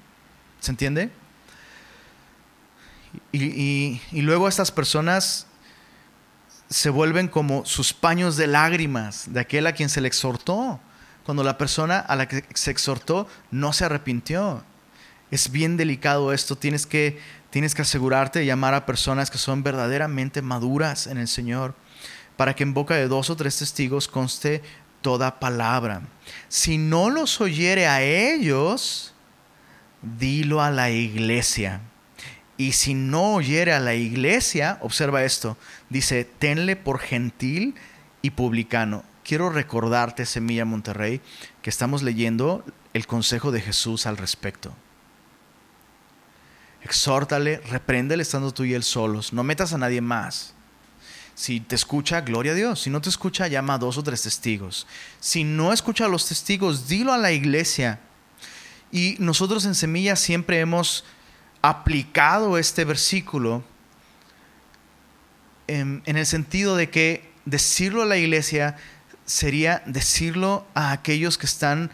[0.60, 1.12] ¿Se entiende?
[3.32, 5.48] Y, luego estas personas
[6.72, 10.80] se vuelven como sus paños de lágrimas de aquel a quien se le exhortó,
[11.26, 14.64] cuando la persona a la que se exhortó no se arrepintió.
[15.32, 19.64] Es bien delicado esto, tienes que, tienes que asegurarte de llamar a personas que son
[19.64, 21.76] verdaderamente maduras en el Señor,
[22.38, 24.64] para que en boca de dos o tres testigos conste
[25.02, 26.02] toda palabra.
[26.48, 29.14] Si no los oyere a ellos,
[30.02, 31.82] dilo a la iglesia.
[32.62, 35.58] Y si no oyere a la iglesia, observa esto,
[35.90, 37.74] dice, tenle por gentil
[38.22, 39.04] y publicano.
[39.24, 41.22] Quiero recordarte, Semilla Monterrey,
[41.64, 44.76] que estamos leyendo el consejo de Jesús al respecto.
[46.84, 49.34] Exhórtale, repréndele estando tú y él solos.
[49.34, 50.54] No metas a nadie más.
[51.34, 52.82] Si te escucha, gloria a Dios.
[52.82, 54.86] Si no te escucha, llama a dos o tres testigos.
[55.20, 58.00] Si no escucha a los testigos, dilo a la iglesia.
[58.92, 61.04] Y nosotros en Semilla siempre hemos
[61.62, 63.64] aplicado este versículo
[65.68, 68.76] en, el sentido de que decirlo a la iglesia
[69.26, 71.92] sería decirlo a aquellos que están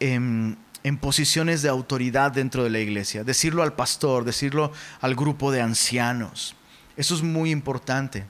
[0.00, 0.58] en,
[1.00, 6.54] posiciones de autoridad dentro de la iglesia, decirlo al pastor, decirlo al grupo de ancianos.
[6.98, 8.26] Eso es muy importante,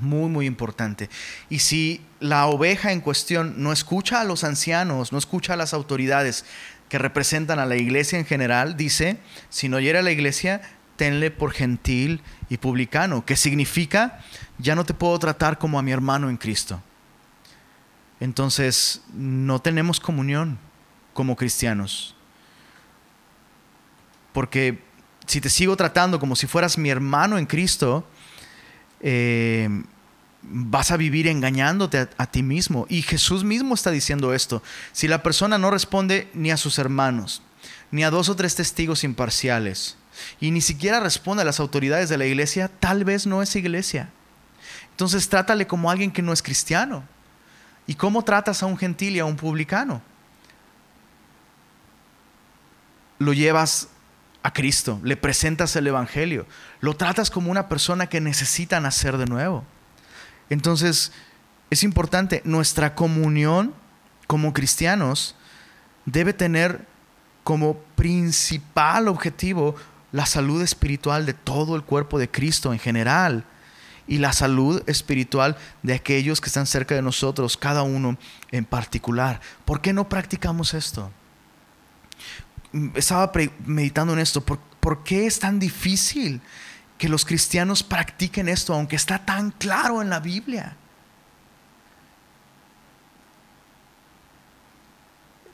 [0.00, 1.08] muy, muy importante.
[1.48, 5.72] Y si la oveja en cuestión no escucha a los ancianos, no escucha a las
[5.72, 6.44] autoridades,
[6.88, 9.18] que representan a la iglesia en general, dice,
[9.50, 10.62] si no oyera a la iglesia,
[10.96, 14.20] tenle por gentil y publicano, que significa,
[14.58, 16.82] ya no te puedo tratar como a mi hermano en Cristo.
[18.20, 20.58] Entonces, no tenemos comunión
[21.12, 22.16] como cristianos.
[24.32, 24.82] Porque
[25.26, 28.06] si te sigo tratando como si fueras mi hermano en Cristo,
[29.00, 29.68] eh,
[30.42, 32.86] vas a vivir engañándote a, ti mismo.
[32.88, 34.62] Y Jesús mismo está diciendo esto.
[34.92, 37.42] Si la persona no responde ni a sus hermanos,
[37.90, 39.96] ni a dos o tres testigos imparciales,
[40.40, 44.10] y ni siquiera responde a las autoridades de la iglesia, tal vez no es iglesia.
[44.90, 47.04] Entonces trátale como alguien que no es cristiano.
[47.86, 50.02] ¿Y cómo tratas a un gentil y a un publicano?
[53.18, 53.88] Lo llevas
[54.42, 56.46] a Cristo, le presentas el Evangelio,
[56.80, 59.64] lo tratas como una persona que necesita nacer de nuevo.
[60.50, 61.12] Entonces,
[61.70, 63.74] es importante, nuestra comunión
[64.26, 65.34] como cristianos
[66.04, 66.86] debe tener
[67.44, 69.74] como principal objetivo
[70.12, 73.44] la salud espiritual de todo el cuerpo de Cristo en general
[74.06, 78.16] y la salud espiritual de aquellos que están cerca de nosotros, cada uno
[78.50, 79.40] en particular.
[79.66, 81.10] ¿Por qué no practicamos esto?
[82.94, 83.30] Estaba
[83.66, 84.40] meditando en esto.
[84.40, 86.40] ¿Por, ¿Por, qué es tan difícil
[86.98, 90.76] que los cristianos practiquen esto, aunque está tan claro en la Biblia?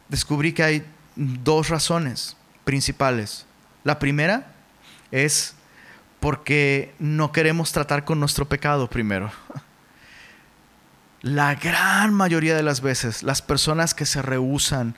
[0.08, 3.46] Descubrí que hay dos razones principales.
[3.84, 4.52] La primera
[5.10, 5.54] es
[6.20, 9.30] porque no queremos tratar con nuestro pecado primero.
[11.20, 14.94] La gran mayoría de las veces, las personas que se rehusan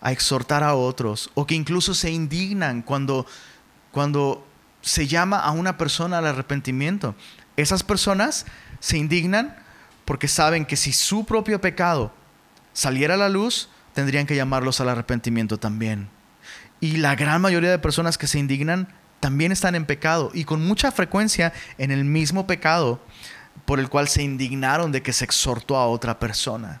[0.00, 3.26] a exhortar a otros o que incluso se indignan cuando,
[3.90, 4.47] cuando
[4.80, 7.14] se llama a una persona al arrepentimiento,
[7.56, 8.46] esas personas
[8.80, 9.56] se indignan
[10.04, 12.12] porque saben que si su propio pecado
[12.72, 16.08] saliera a la luz, tendrían que llamarlos al arrepentimiento también.
[16.80, 18.88] Y la gran mayoría de personas que se indignan
[19.20, 23.00] también están en pecado y con mucha frecuencia en el mismo pecado
[23.64, 26.80] por el cual se indignaron de que se exhortó a otra persona.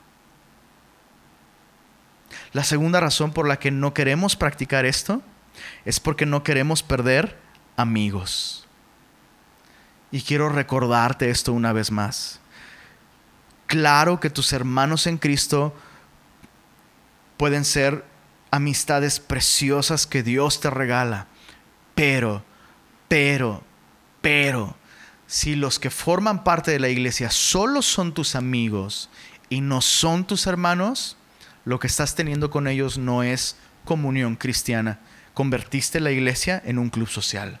[2.52, 5.20] La segunda razón por la que no queremos practicar esto
[5.84, 7.36] es porque no queremos perder
[7.78, 8.66] amigos.
[10.10, 12.40] Y quiero recordarte esto una vez más.
[13.66, 15.74] Claro que tus hermanos en Cristo
[17.38, 18.04] pueden ser
[18.50, 21.26] amistades preciosas que Dios te regala
[21.98, 22.44] pero,
[23.08, 23.64] pero,
[24.20, 24.76] pero,
[25.26, 29.10] si los que forman parte de la iglesia solo son tus amigos
[29.48, 31.16] y no son tus hermanos,
[31.64, 35.00] lo que estás teniendo con ellos no es comunión cristiana.
[35.34, 37.58] Convertiste la iglesia en un club social.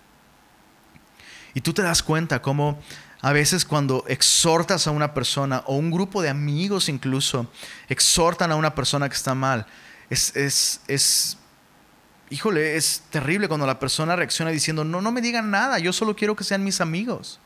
[1.58, 2.78] Y tú te das cuenta cómo
[3.20, 7.50] a veces cuando exhortas a una persona o un grupo de amigos incluso
[7.88, 9.66] exhortan a una persona que está mal,
[10.08, 11.36] es, es, es
[12.30, 16.14] híjole, es terrible cuando la persona reacciona diciendo, no, no me digan nada, yo solo
[16.14, 17.40] quiero que sean mis amigos.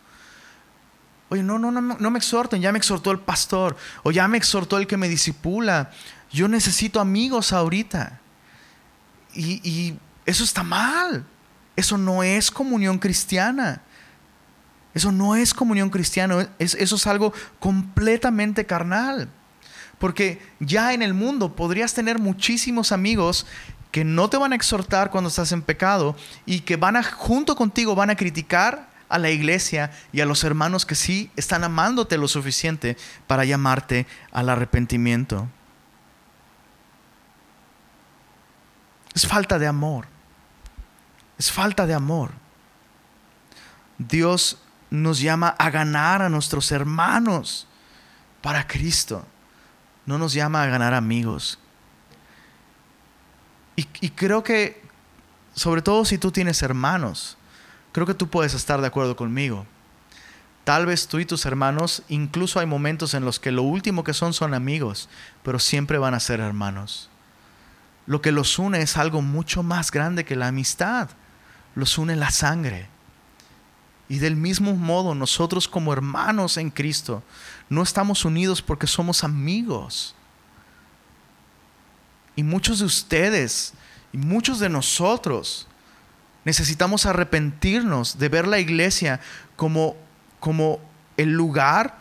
[1.30, 4.36] Oye, no, no, no, no me exhorten, ya me exhortó el pastor, o ya me
[4.36, 5.90] exhortó el que me disipula.
[6.30, 8.20] Yo necesito amigos ahorita.
[9.32, 11.24] Y, y eso está mal.
[11.76, 13.80] Eso no es comunión cristiana.
[14.94, 16.48] Eso no es comunión cristiana.
[16.58, 19.28] Es, eso es algo completamente carnal.
[19.98, 23.46] Porque ya en el mundo podrías tener muchísimos amigos
[23.90, 26.16] que no te van a exhortar cuando estás en pecado
[26.46, 30.42] y que van a, junto contigo, van a criticar a la iglesia y a los
[30.42, 35.48] hermanos que sí están amándote lo suficiente para llamarte al arrepentimiento.
[39.14, 40.06] Es falta de amor.
[41.38, 42.30] Es falta de amor.
[43.98, 44.61] Dios
[44.92, 47.66] nos llama a ganar a nuestros hermanos
[48.42, 49.24] para Cristo.
[50.04, 51.58] No nos llama a ganar amigos.
[53.74, 54.82] Y, creo que,
[55.54, 57.38] sobre todo si tú tienes hermanos,
[57.92, 59.66] creo que tú puedes estar de acuerdo conmigo.
[60.64, 64.12] Tal vez tú y tus hermanos, incluso hay momentos en los que lo último que
[64.12, 65.08] son son amigos,
[65.42, 67.08] pero siempre van a ser hermanos.
[68.04, 71.08] Lo que los une es algo mucho más grande que la amistad.
[71.74, 72.88] Los une la sangre.
[74.08, 77.22] Y del mismo modo, nosotros como hermanos en Cristo,
[77.68, 80.14] no estamos unidos porque somos amigos.
[82.36, 83.74] Y muchos de ustedes
[84.12, 85.66] y muchos de nosotros
[86.44, 89.20] necesitamos arrepentirnos de ver la iglesia
[89.56, 89.96] como,
[90.40, 90.80] como
[91.16, 91.98] el lugar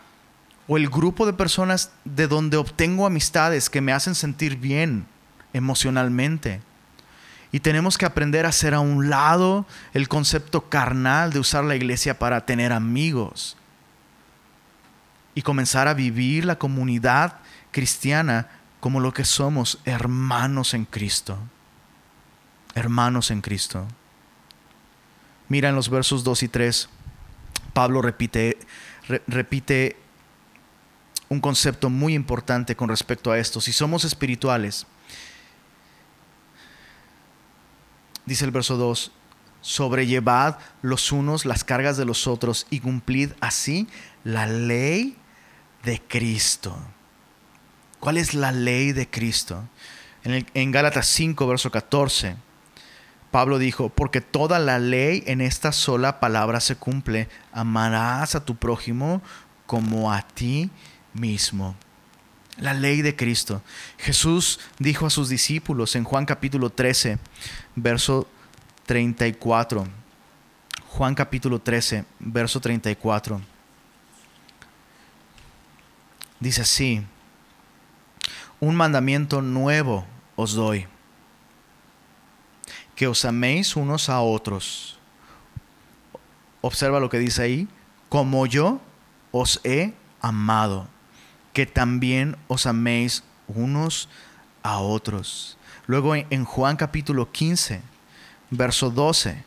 [0.68, 5.06] o el grupo de personas de donde obtengo amistades que me hacen sentir bien
[5.52, 6.60] emocionalmente.
[7.52, 11.76] Y tenemos que aprender a hacer a un lado el concepto carnal de usar la
[11.76, 13.58] iglesia para tener amigos.
[15.34, 17.36] Y comenzar a vivir la comunidad
[17.70, 18.48] cristiana
[18.80, 21.38] como lo que somos, hermanos en Cristo.
[22.74, 23.86] Hermanos en Cristo.
[25.48, 26.88] Mira en los versos 2 y 3,
[27.74, 28.58] Pablo repite,
[29.26, 29.96] repite
[31.28, 33.60] un concepto muy importante con respecto a esto.
[33.60, 34.86] Si somos espirituales,
[38.26, 39.12] dice el verso 2,
[39.60, 43.88] sobrellevad los unos las cargas de los otros y cumplid así
[44.24, 45.16] la ley
[45.84, 46.76] de Cristo.
[48.00, 49.62] ¿Cuál es la ley de Cristo?
[50.24, 52.36] En, Gálatas 5, verso 14,
[53.30, 58.56] Pablo dijo, porque toda la ley en esta sola palabra se cumple, amarás a tu
[58.56, 59.22] prójimo
[59.66, 60.70] como a ti
[61.12, 61.76] mismo.
[62.62, 63.60] La ley de Cristo.
[63.98, 67.18] Jesús dijo a sus discípulos en Juan capítulo 13,
[67.74, 68.28] verso
[68.86, 69.84] 34.
[70.86, 73.40] Juan capítulo 13, verso 34.
[76.38, 77.04] Dice así,
[78.60, 80.06] un mandamiento nuevo
[80.36, 80.86] os doy,
[82.94, 85.00] que os améis unos a otros.
[86.60, 87.68] Observa lo que dice ahí,
[88.08, 88.80] como yo
[89.32, 90.86] os he amado,
[91.52, 94.08] que también os améis unos
[94.62, 95.58] a otros.
[95.86, 97.80] Luego en Juan capítulo 15,
[98.50, 99.44] verso 12,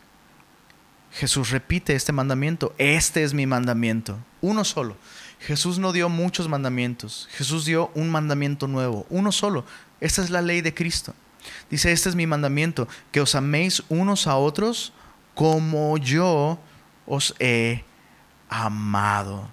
[1.12, 2.74] Jesús repite este mandamiento.
[2.78, 4.98] Este es mi mandamiento, uno solo.
[5.40, 7.28] Jesús no dio muchos mandamientos.
[7.32, 9.66] Jesús dio un mandamiento nuevo, uno solo.
[10.02, 11.14] Esta es la ley de Cristo.
[11.70, 14.94] Dice, este es mi mandamiento, que os améis unos a otros
[15.36, 16.58] como yo
[17.06, 17.84] os he
[18.50, 19.50] amado.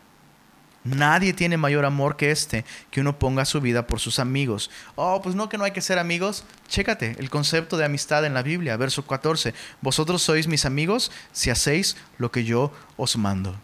[0.84, 4.70] Nadie tiene mayor amor que este, que uno ponga su vida por sus amigos.
[4.96, 6.44] Oh, pues no que no hay que ser amigos.
[6.66, 9.54] Chécate el concepto de amistad en la Biblia, verso 14.
[9.80, 13.54] Vosotros sois mis amigos si hacéis lo que yo os mando.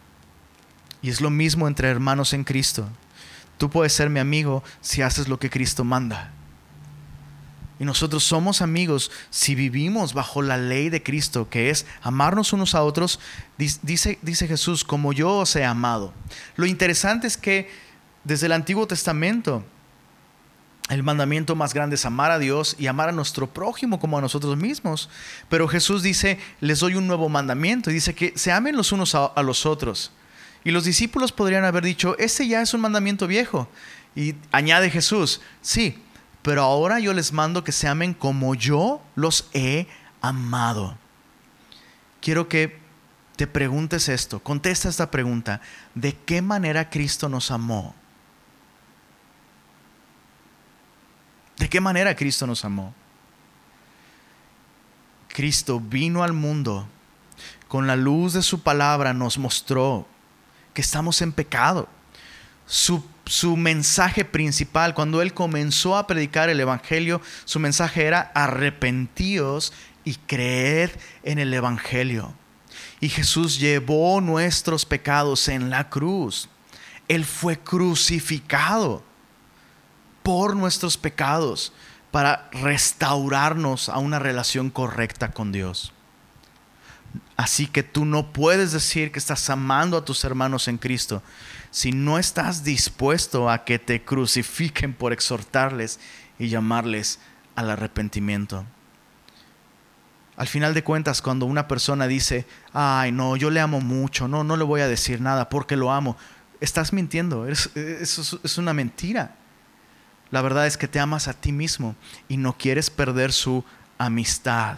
[1.01, 2.87] Y es lo mismo entre hermanos en Cristo.
[3.57, 6.31] Tú puedes ser mi amigo si haces lo que Cristo manda.
[7.79, 12.75] Y nosotros somos amigos si vivimos bajo la ley de Cristo, que es amarnos unos
[12.75, 13.21] a otros,
[13.57, 16.13] dice, dice Jesús, como yo os he amado.
[16.57, 17.69] Lo interesante es que
[18.25, 19.63] desde el Antiguo Testamento,
[20.89, 24.21] el mandamiento más grande es amar a Dios y amar a nuestro prójimo como a
[24.21, 25.09] nosotros mismos.
[25.47, 29.15] Pero Jesús dice, les doy un nuevo mandamiento y dice que se amen los unos
[29.15, 30.11] a, a los otros.
[30.65, 33.69] Y los discípulos podrían haber dicho, este ya es un mandamiento viejo.
[34.15, 35.97] Y añade Jesús, sí,
[36.49, 39.85] pero ahora yo les mando que se amen como yo los he
[40.19, 40.97] amado.
[42.21, 42.79] Quiero que
[43.35, 45.61] te preguntes esto, contesta esta pregunta,
[45.93, 47.93] ¿de qué manera Cristo nos amó?
[51.59, 52.95] ¿De qué manera Cristo nos amó?
[55.27, 56.87] Cristo vino al mundo,
[57.67, 60.07] con la luz de su palabra nos mostró
[60.73, 61.87] que estamos en pecado.
[62.65, 69.71] Su su mensaje principal, cuando él comenzó a predicar el Evangelio, su mensaje era arrepentíos
[70.03, 70.89] y creed
[71.21, 72.33] en el Evangelio.
[72.99, 76.49] Y Jesús llevó nuestros pecados en la cruz.
[77.07, 79.03] Él fue crucificado
[80.23, 81.71] por nuestros pecados
[82.09, 85.93] para restaurarnos a una relación correcta con Dios.
[87.37, 91.23] Así que tú no puedes decir que estás amando a tus hermanos en Cristo
[91.71, 95.99] si no estás dispuesto a que te crucifiquen por exhortarles
[96.37, 97.19] y llamarles
[97.55, 98.65] al arrepentimiento.
[100.35, 104.43] Al final de cuentas, cuando una persona dice, ay, no, yo le amo mucho, no,
[104.43, 106.15] no le voy a decir nada porque lo amo,
[106.61, 109.35] estás mintiendo, es, es una mentira.
[110.31, 111.95] La verdad es que te amas a ti mismo
[112.27, 113.65] y no quieres perder su
[113.97, 114.77] amistad.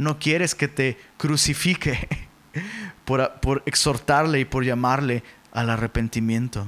[0.00, 2.08] No quieres que te crucifique
[3.04, 5.22] por, por exhortarle y por llamarle
[5.52, 6.66] al arrepentimiento.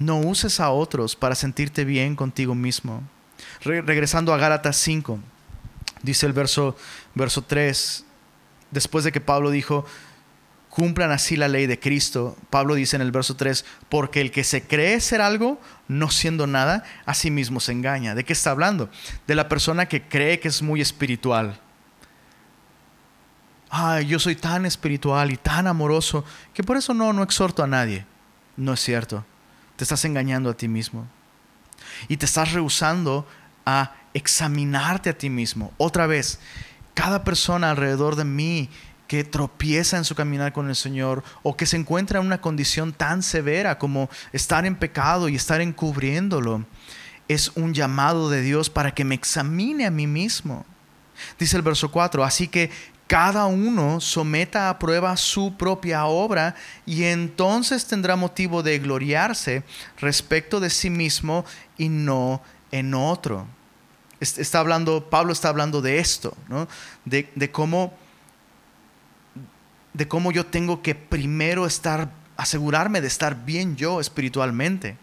[0.00, 3.04] No uses a otros para sentirte bien contigo mismo.
[3.62, 5.20] regresando a Gálatas 5,
[6.02, 6.76] dice el verso,
[7.14, 8.04] verso 3,
[8.72, 9.86] después de que Pablo dijo,
[10.70, 14.44] cumplan así la ley de Cristo, Pablo dice en el verso 3, porque el que
[14.44, 18.14] se cree ser algo, no siendo nada, a sí mismo se engaña.
[18.14, 18.88] ¿De qué está hablando?
[19.26, 21.60] De la persona que cree que es muy espiritual
[23.70, 27.68] ay, yo soy tan espiritual y tan amoroso que por eso no, no exhorto a
[27.68, 28.04] nadie.
[28.56, 29.24] No es cierto.
[29.76, 31.06] Te estás engañando a ti mismo.
[32.08, 33.26] Y te estás rehusando
[33.64, 35.72] a examinarte a ti mismo.
[35.78, 36.40] Otra vez,
[36.94, 38.68] cada persona alrededor de mí
[39.10, 42.92] que tropieza en su caminar con el Señor o que se encuentra en una condición
[42.92, 46.64] tan severa como estar en pecado y estar encubriéndolo,
[47.26, 50.64] es un llamado de Dios para que me examine a mí mismo.
[51.40, 52.70] Dice el verso 4, así que
[53.08, 56.54] cada uno someta a prueba su propia obra
[56.86, 59.64] y entonces tendrá motivo de gloriarse
[59.98, 61.44] respecto de sí mismo
[61.76, 62.40] y no
[62.70, 63.48] en otro.
[64.20, 66.36] Está hablando, Pablo está hablando de esto,
[67.04, 67.92] de, de, cómo,
[69.92, 74.96] de cómo yo tengo que primero estar, asegurarme de estar bien yo espiritualmente,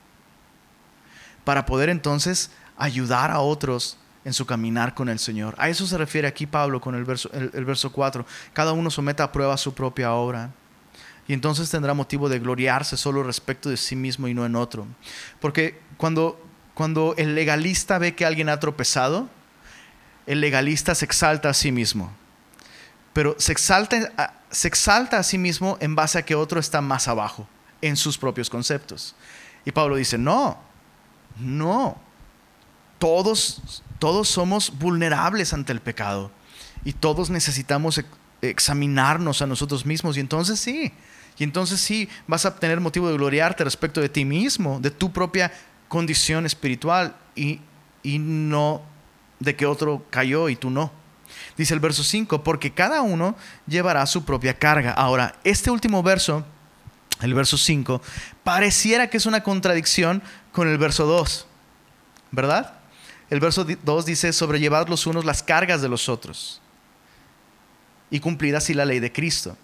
[1.44, 5.56] para poder entonces ayudar a otros en su caminar con el Señor.
[5.58, 8.26] A eso se refiere aquí Pablo con el verso, el, verso 4.
[8.52, 10.52] Cada uno someta a prueba su propia obra.
[11.30, 14.86] Y entonces tendrá motivo de gloriarse solo respecto de sí mismo y no en otro.
[15.40, 19.30] Porque cuando, cuando el legalista ve que alguien ha tropezado,
[20.26, 22.12] el legalista se exalta a sí mismo.
[23.14, 27.08] Pero se exalta, se exalta a sí mismo en base a que otro está más
[27.08, 27.48] abajo
[27.82, 29.16] en sus propios conceptos.
[29.66, 30.58] Y Pablo dice, no,
[31.40, 31.98] no,
[33.00, 33.62] todos
[34.00, 36.32] todos somos vulnerables ante el pecado
[36.84, 38.04] y todos necesitamos
[38.42, 40.94] examinarnos a nosotros mismos y entonces sí,
[41.38, 45.12] y entonces sí vas a tener motivo de gloriarte respecto de ti mismo, de tu
[45.12, 45.52] propia
[45.88, 47.60] condición espiritual y,
[48.04, 48.82] y no
[49.40, 50.92] de que otro cayó y tú no.
[51.58, 53.36] Dice el verso 5, porque cada uno
[53.68, 54.92] llevará su propia carga.
[54.92, 56.46] Ahora, este último verso,
[57.22, 58.02] el verso 5,
[58.44, 60.22] pareciera que es una contradicción
[60.52, 61.48] con el verso 2,
[62.32, 62.74] ¿verdad?
[63.30, 66.62] El verso 2 dice, sobrellevad los unos las cargas de los otros
[68.10, 69.58] y cumplir así la ley de Cristo.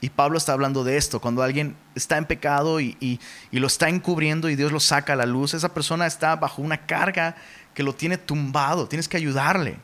[0.00, 3.20] Y Pablo está hablando de esto, cuando alguien está en pecado y, y,
[3.58, 6.86] lo está encubriendo y Dios lo saca a la luz, esa persona está bajo una
[6.86, 7.36] carga
[7.74, 9.76] que lo tiene tumbado, tienes que ayudarle.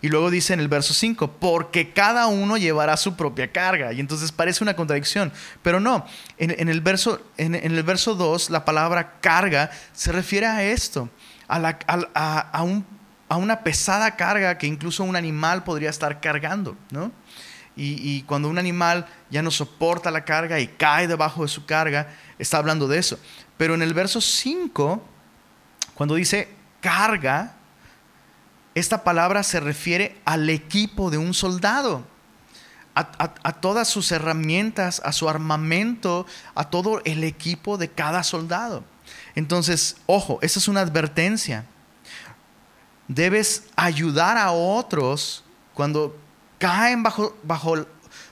[0.00, 3.92] Y luego dice en el verso 5, porque cada uno llevará su propia carga.
[3.92, 6.06] Y entonces parece una contradicción, pero no,
[6.38, 11.08] en, el, verso, en, el verso 2 la palabra carga se refiere a esto,
[11.48, 12.62] a,
[13.36, 17.12] una pesada carga que incluso un animal podría estar cargando, ¿no?
[17.74, 21.64] Y, y, cuando un animal ya no soporta la carga y cae debajo de su
[21.64, 22.08] carga,
[22.38, 23.18] está hablando de eso.
[23.56, 25.02] Pero en el verso 5,
[25.94, 26.48] cuando dice
[26.82, 27.54] carga,
[28.74, 32.04] esta palabra se refiere al equipo de un soldado,
[32.94, 38.84] a, todas sus herramientas, a su armamento, a todo el equipo de cada soldado.
[39.34, 41.64] Entonces, ojo, esa es una advertencia.
[43.08, 45.42] Debes ayudar a otros
[45.72, 46.18] cuando
[46.58, 47.86] caen bajo, bajo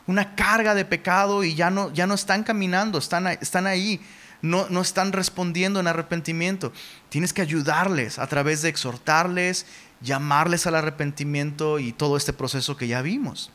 [0.07, 4.01] una carga de pecado y ya no, ya no están caminando, están, están ahí,
[4.43, 6.73] no, no están respondiendo en arrepentimiento.
[7.09, 9.67] Tienes que ayudarles a través de exhortarles
[10.01, 13.51] llamarles al arrepentimiento y todo este proceso que ya vimos.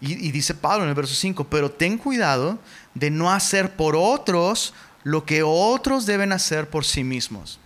[0.00, 2.58] Y, dice Pablo en el verso 5, pero ten cuidado
[2.94, 7.58] de no hacer por otros lo que otros deben hacer por sí mismos.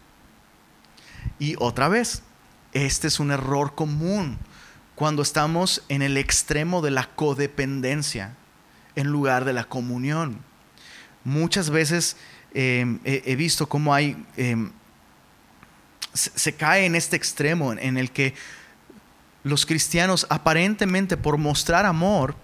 [1.39, 2.23] Y otra vez,
[2.73, 4.39] este es un error común
[4.95, 8.37] cuando estamos en el extremo de la codependencia
[8.95, 10.39] en lugar de la comunión.
[11.25, 12.17] Muchas veces
[12.53, 14.57] eh, he, visto cómo hay eh,
[16.13, 18.35] se cae en este extremo en el que
[19.43, 22.35] los cristianos aparentemente por mostrar amor,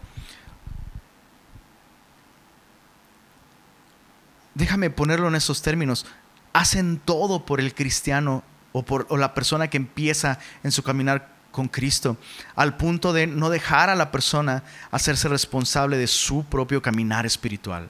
[4.55, 6.07] déjame ponerlo en esos términos,
[6.53, 8.43] hacen todo por el cristiano
[8.73, 12.19] o por la persona que empieza en su caminar con Cristo,
[12.55, 17.89] al punto de no dejar a la persona hacerse responsable de su propio caminar espiritual.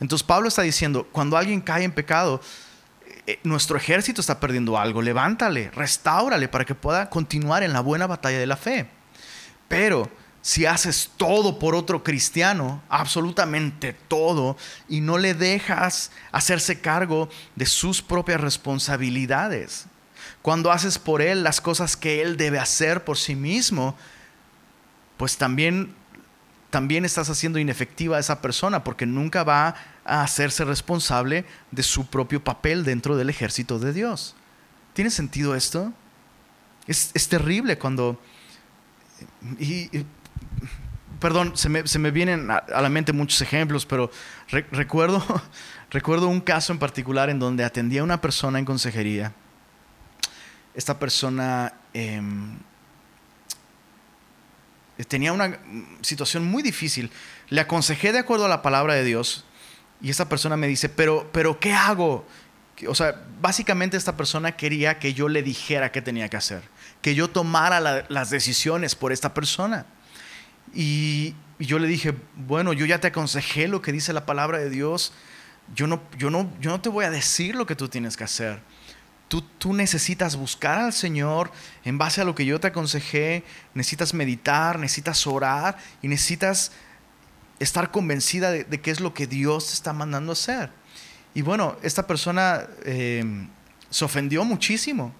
[0.00, 2.40] Entonces Pablo está diciendo, cuando alguien cae en pecado,
[3.30, 8.06] eh, nuestro ejército está perdiendo algo, levántale, restáurale para que pueda continuar en la buena
[8.06, 8.88] batalla de la fe.
[9.68, 10.10] Pero
[10.42, 14.56] si haces todo por otro cristiano, absolutamente todo,
[14.88, 19.86] y no le dejas hacerse cargo de sus propias responsabilidades,
[20.42, 23.96] cuando haces por él las cosas que él debe hacer por sí mismo,
[25.18, 25.94] pues también,
[26.70, 29.74] también estás haciendo inefectiva a esa persona porque nunca va
[30.04, 34.34] a hacerse responsable de su propio papel dentro del ejército de Dios.
[34.92, 35.92] ¿Tiene sentido esto?
[36.86, 38.20] Es, terrible cuando...
[39.58, 39.88] Y,
[41.20, 44.10] perdón, se me, vienen a, la mente muchos ejemplos, pero
[44.50, 45.22] recuerdo,
[45.90, 49.32] recuerdo un caso en particular en donde atendía a una persona en consejería.
[50.74, 52.58] Esta persona em,
[55.08, 55.58] tenía una
[56.00, 57.10] situación muy difícil.
[57.48, 59.44] Le aconsejé de acuerdo a la palabra de Dios
[60.00, 62.26] y esa persona me dice, pero, pero ¿qué hago?
[62.88, 66.62] O sea, básicamente esta persona quería que yo le dijera qué tenía que hacer,
[67.02, 69.86] que yo tomara las decisiones por esta persona.
[70.74, 74.70] Y, yo le dije, bueno, yo ya te aconsejé lo que dice la palabra de
[74.70, 75.12] Dios,
[75.74, 78.24] yo no, yo no, yo no te voy a decir lo que tú tienes que
[78.24, 78.62] hacer.
[79.28, 81.52] Tú, tú, necesitas buscar al Señor
[81.84, 83.44] en base a lo que yo te aconsejé,
[83.74, 86.72] necesitas meditar, necesitas orar y necesitas
[87.60, 90.70] estar convencida de, qué es lo que Dios está mandando hacer.
[91.34, 93.46] Y bueno, esta persona eh,
[93.90, 95.14] se ofendió muchísimo.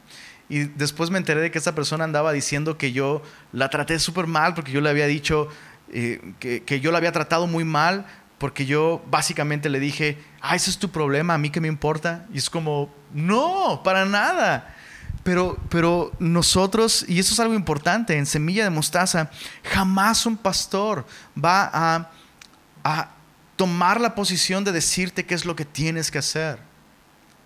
[0.48, 3.22] Y después me enteré de que esta persona andaba diciendo que yo
[3.52, 5.48] la traté súper mal porque yo le había dicho
[5.92, 8.06] eh, que, yo la había tratado muy mal
[8.38, 12.26] porque yo básicamente le dije, ah, ese es tu problema, a mí qué me importa.
[12.32, 14.74] Y es como, no, para nada.
[15.22, 19.30] Pero, pero nosotros, y eso es algo importante, en Semilla de Mostaza,
[19.62, 22.10] jamás un pastor va a
[22.84, 23.10] a
[23.56, 26.58] tomar la posición de decirte qué es lo que tienes que hacer.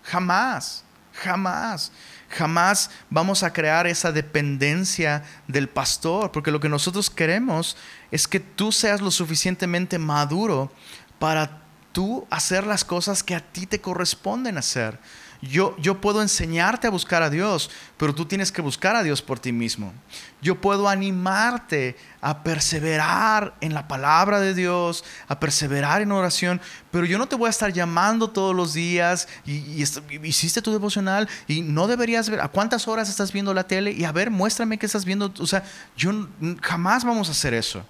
[0.03, 0.83] Jamás,
[1.13, 1.91] jamás,
[2.29, 7.75] jamás vamos a crear esa dependencia del pastor, porque lo que nosotros queremos
[8.11, 10.71] es que tú seas lo suficientemente maduro
[11.19, 11.61] para
[11.91, 14.99] tú hacer las cosas que a ti te corresponden hacer.
[15.41, 19.21] Yo, yo puedo enseñarte a buscar a Dios, pero tú tienes que buscar a Dios
[19.21, 19.93] por ti mismo.
[20.41, 26.61] Yo puedo animarte a perseverar en la palabra de Dios, a perseverar en oración,
[26.91, 29.83] pero yo no te voy a estar llamando todos los días y,
[30.23, 34.03] hiciste tu devocional y no deberías ver a cuántas horas estás viendo la tele y
[34.05, 35.33] a ver, muéstrame qué estás viendo.
[35.39, 35.63] O sea,
[35.95, 36.27] yo
[36.61, 37.85] jamás vamos a hacer eso.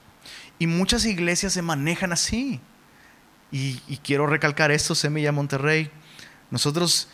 [0.57, 2.61] Y muchas iglesias se manejan así.
[3.51, 5.89] Y, quiero recalcar esto, Semilla Monterrey.
[6.51, 7.07] Nosotros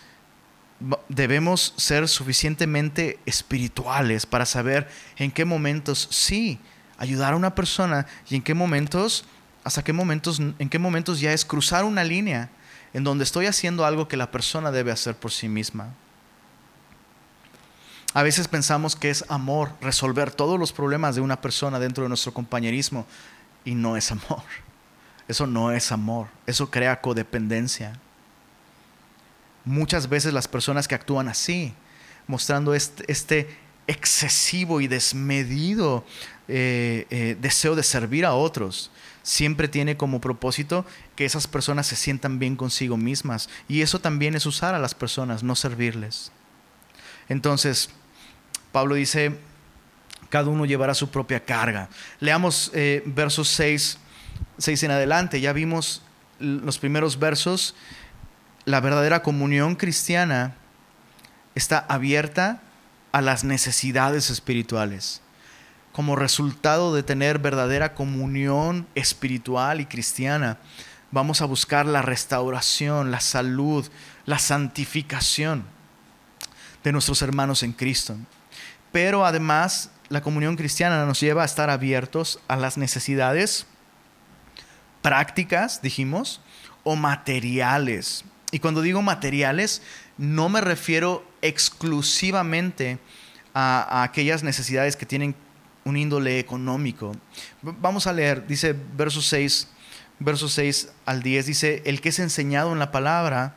[1.09, 6.59] debemos ser suficientemente espirituales para saber en qué momentos sí
[6.97, 9.25] ayudar a una persona y en qué momentos,
[9.63, 12.49] hasta qué momentos, en qué momentos ya es cruzar una línea
[12.93, 15.93] en donde estoy haciendo algo que la persona debe hacer por sí misma.
[18.13, 22.09] A veces pensamos que es amor resolver todos los problemas de una persona dentro de
[22.09, 23.05] nuestro compañerismo
[23.63, 24.43] y no es amor.
[25.27, 27.93] Eso no es amor, eso crea codependencia.
[29.65, 31.73] Muchas veces las personas que actúan así,
[32.27, 33.57] mostrando este,
[33.87, 36.05] excesivo y desmedido
[36.47, 38.91] eh, eh, deseo de servir a otros,
[39.23, 40.85] siempre tiene como propósito
[41.15, 43.49] que esas personas se sientan bien consigo mismas.
[43.67, 46.31] Y eso también es usar a las personas, no servirles.
[47.29, 47.89] Entonces,
[48.71, 49.37] Pablo dice,
[50.29, 51.89] cada uno llevará su propia carga.
[52.19, 53.97] Leamos eh, versos 6,
[54.57, 55.41] 6 en adelante.
[55.41, 56.01] Ya vimos
[56.39, 57.75] los primeros versos.
[58.65, 60.55] La verdadera comunión cristiana
[61.55, 62.61] está abierta
[63.11, 65.21] a las necesidades espirituales.
[65.91, 70.57] Como resultado de tener verdadera comunión espiritual y cristiana,
[71.09, 73.89] vamos a buscar la restauración, la salud,
[74.25, 75.65] la santificación
[76.83, 78.15] de nuestros hermanos en Cristo.
[78.91, 83.65] Pero además la comunión cristiana nos lleva a estar abiertos a las necesidades
[85.01, 86.41] prácticas, dijimos,
[86.83, 88.23] o materiales.
[88.51, 89.81] Y cuando digo materiales,
[90.17, 92.99] no me refiero exclusivamente
[93.53, 95.35] a, aquellas necesidades que tienen
[95.85, 97.13] un índole económico.
[97.61, 99.67] Vamos a leer, dice verso 6,
[100.19, 103.55] verso 6 al 10, dice, el que es enseñado en la palabra,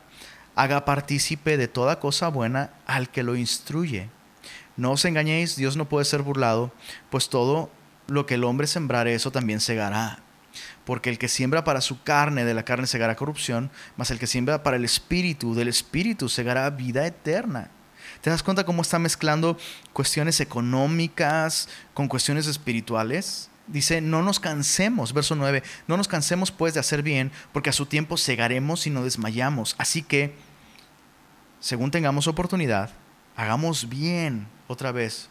[0.55, 4.09] haga partícipe de toda cosa buena al que lo instruye.
[4.77, 6.71] No os engañéis, Dios no puede ser burlado,
[7.09, 7.69] pues todo
[8.07, 10.19] lo que el hombre sembrare, eso también segará.
[10.85, 14.27] Porque el que siembra para su carne, de la carne segará corrupción, mas el que
[14.27, 17.71] siembra para el espíritu, del espíritu segará vida eterna.
[18.21, 19.57] ¿Te das cuenta cómo está mezclando
[19.93, 23.49] cuestiones económicas con cuestiones espirituales?
[23.67, 27.73] Dice, no nos cansemos, verso 9, no nos cansemos pues de hacer bien, porque a
[27.73, 29.75] su tiempo segaremos y no desmayamos.
[29.79, 30.35] Así que,
[31.59, 32.91] según tengamos oportunidad,
[33.35, 35.29] hagamos bien otra vez.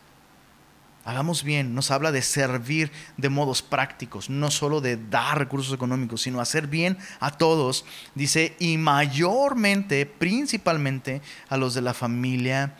[1.05, 6.23] Hagamos bien, nos habla de servir de modos prácticos, no solo de dar recursos económicos,
[6.23, 7.85] sino hacer bien a todos,
[8.15, 12.75] dice, y mayormente, principalmente a los de la familia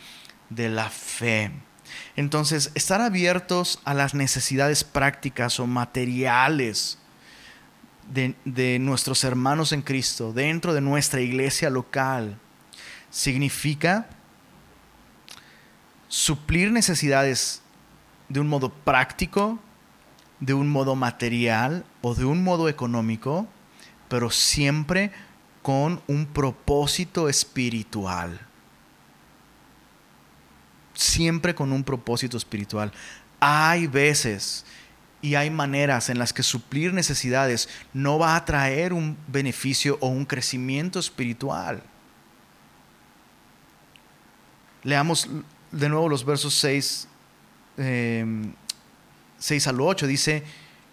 [0.49, 1.51] de la fe.
[2.15, 6.97] Entonces, estar abiertos a las necesidades prácticas o materiales
[8.11, 12.39] de, de nuestros hermanos en Cristo dentro de nuestra iglesia local
[13.11, 14.07] significa
[16.07, 17.61] suplir necesidades
[18.29, 19.59] de un modo práctico,
[20.39, 23.47] de un modo material o de un modo económico,
[24.09, 25.11] pero siempre
[25.61, 28.39] con un propósito espiritual.
[30.93, 32.91] Siempre con un propósito espiritual.
[33.39, 34.65] Hay veces
[35.21, 40.07] y hay maneras en las que suplir necesidades no va a traer un beneficio o
[40.07, 41.81] un crecimiento espiritual.
[44.83, 45.27] Leamos
[45.71, 47.07] de nuevo los versos 6,
[47.77, 48.53] 6 em,
[49.67, 50.07] al 8.
[50.07, 50.43] Dice,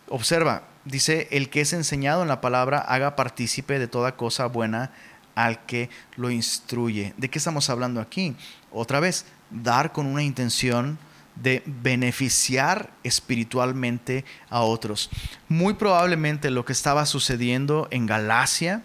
[0.09, 4.93] observa, dice, el que es enseñado en la palabra haga partícipe de toda cosa buena
[5.35, 7.15] al que lo instruye.
[7.17, 8.37] ¿De qué estamos hablando aquí?
[8.71, 10.99] Otra vez, dar con una intención
[11.37, 15.09] de beneficiar espiritualmente a otros.
[15.49, 18.83] Muy probablemente lo que estaba sucediendo en Galacia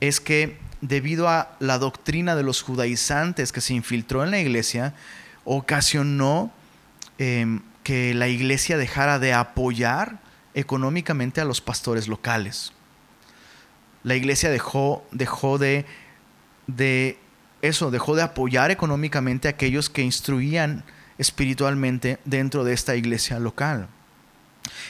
[0.00, 4.94] es que debido a la doctrina de los judaizantes que se infiltró en la iglesia,
[5.44, 6.52] ocasionó
[7.18, 10.20] em, que la iglesia dejara de apoyar
[10.54, 12.72] económicamente a los pastores locales.
[14.02, 15.86] La iglesia dejó, dejó de,
[16.66, 17.18] de
[17.62, 20.84] eso, dejó de apoyar económicamente a aquellos que instruían
[21.18, 23.88] espiritualmente dentro de esta iglesia local.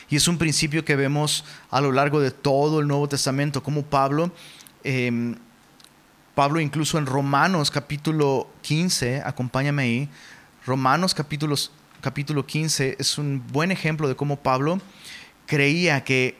[0.09, 3.83] Y es un principio que vemos a lo largo de todo el Nuevo Testamento, como
[3.83, 4.33] Pablo
[4.85, 5.37] em,
[6.39, 10.09] Pablo incluso en Romanos capítulo 15, acompáñame ahí,
[10.64, 11.57] Romanos capítulo,
[12.01, 14.80] capítulo 15 es un buen ejemplo de cómo Pablo
[15.46, 16.36] creía que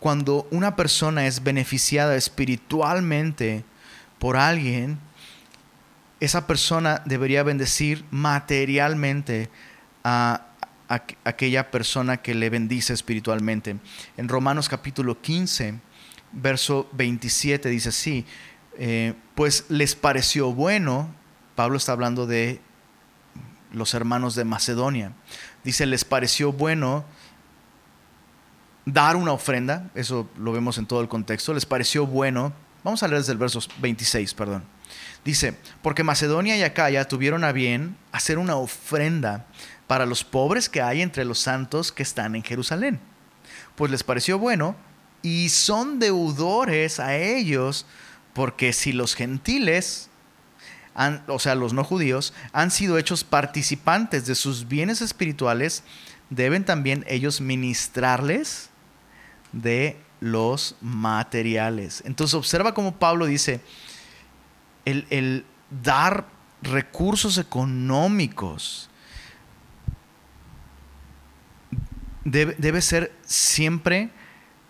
[0.00, 3.64] cuando una persona es beneficiada espiritualmente
[4.18, 4.98] por alguien,
[6.20, 9.50] esa persona debería bendecir materialmente
[10.04, 10.46] a,
[11.24, 13.76] aquella persona que le bendice espiritualmente.
[14.16, 15.80] En Romanos capítulo 15,
[16.32, 18.26] verso 27 dice así,
[18.78, 21.14] eh, pues les pareció bueno,
[21.54, 22.60] Pablo está hablando de
[23.72, 25.12] los hermanos de Macedonia,
[25.64, 27.04] dice, les pareció bueno
[28.84, 32.52] dar una ofrenda, eso lo vemos en todo el contexto, les pareció bueno,
[32.84, 34.64] vamos a leer desde el verso 26, perdón.
[35.24, 39.46] Dice, porque Macedonia y Acaya tuvieron a bien hacer una ofrenda
[39.86, 42.98] para los pobres que hay entre los santos que están en Jerusalén.
[43.76, 44.74] Pues les pareció bueno
[45.22, 47.86] y son deudores a ellos,
[48.34, 50.10] porque si los gentiles,
[51.26, 55.84] o sea, los no judíos, han sido hechos participantes de sus bienes espirituales,
[56.30, 58.70] deben también ellos ministrarles
[59.52, 62.02] de los materiales.
[62.06, 63.60] Entonces observa cómo Pablo dice,
[64.84, 65.44] el, el
[65.82, 66.26] dar
[66.62, 68.88] recursos económicos
[72.24, 74.10] debe, ser siempre,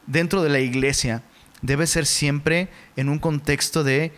[0.07, 1.23] dentro de la iglesia,
[1.61, 4.13] debe ser siempre en un contexto de,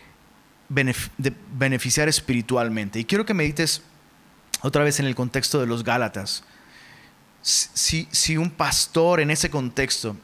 [0.68, 2.98] beneficiar espiritualmente.
[2.98, 3.82] Y quiero que medites
[4.62, 6.44] otra vez en el contexto de los Gálatas.
[7.42, 10.16] Si, si un pastor en ese contexto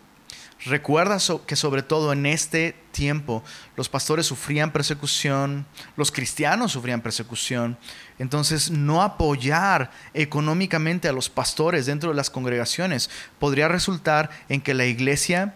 [0.66, 1.16] Recuerda
[1.46, 3.42] que sobre todo en este tiempo
[3.76, 5.64] los pastores sufrían persecución,
[5.96, 7.78] los cristianos sufrían persecución.
[8.18, 14.74] Entonces no apoyar económicamente a los pastores dentro de las congregaciones podría resultar en que
[14.74, 15.54] la iglesia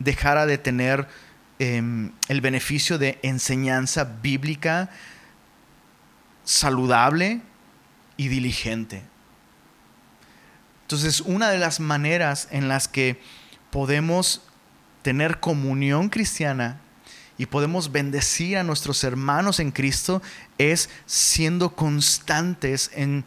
[0.00, 1.06] dejara de tener
[1.62, 4.90] em, el beneficio de enseñanza bíblica
[6.44, 7.40] saludable
[8.16, 9.02] y diligente.
[10.82, 13.20] Entonces una de las maneras en las que
[13.70, 14.42] podemos
[15.02, 16.80] tener comunión cristiana
[17.38, 20.20] y podemos bendecir a nuestros hermanos en Cristo
[20.58, 23.24] es siendo constantes en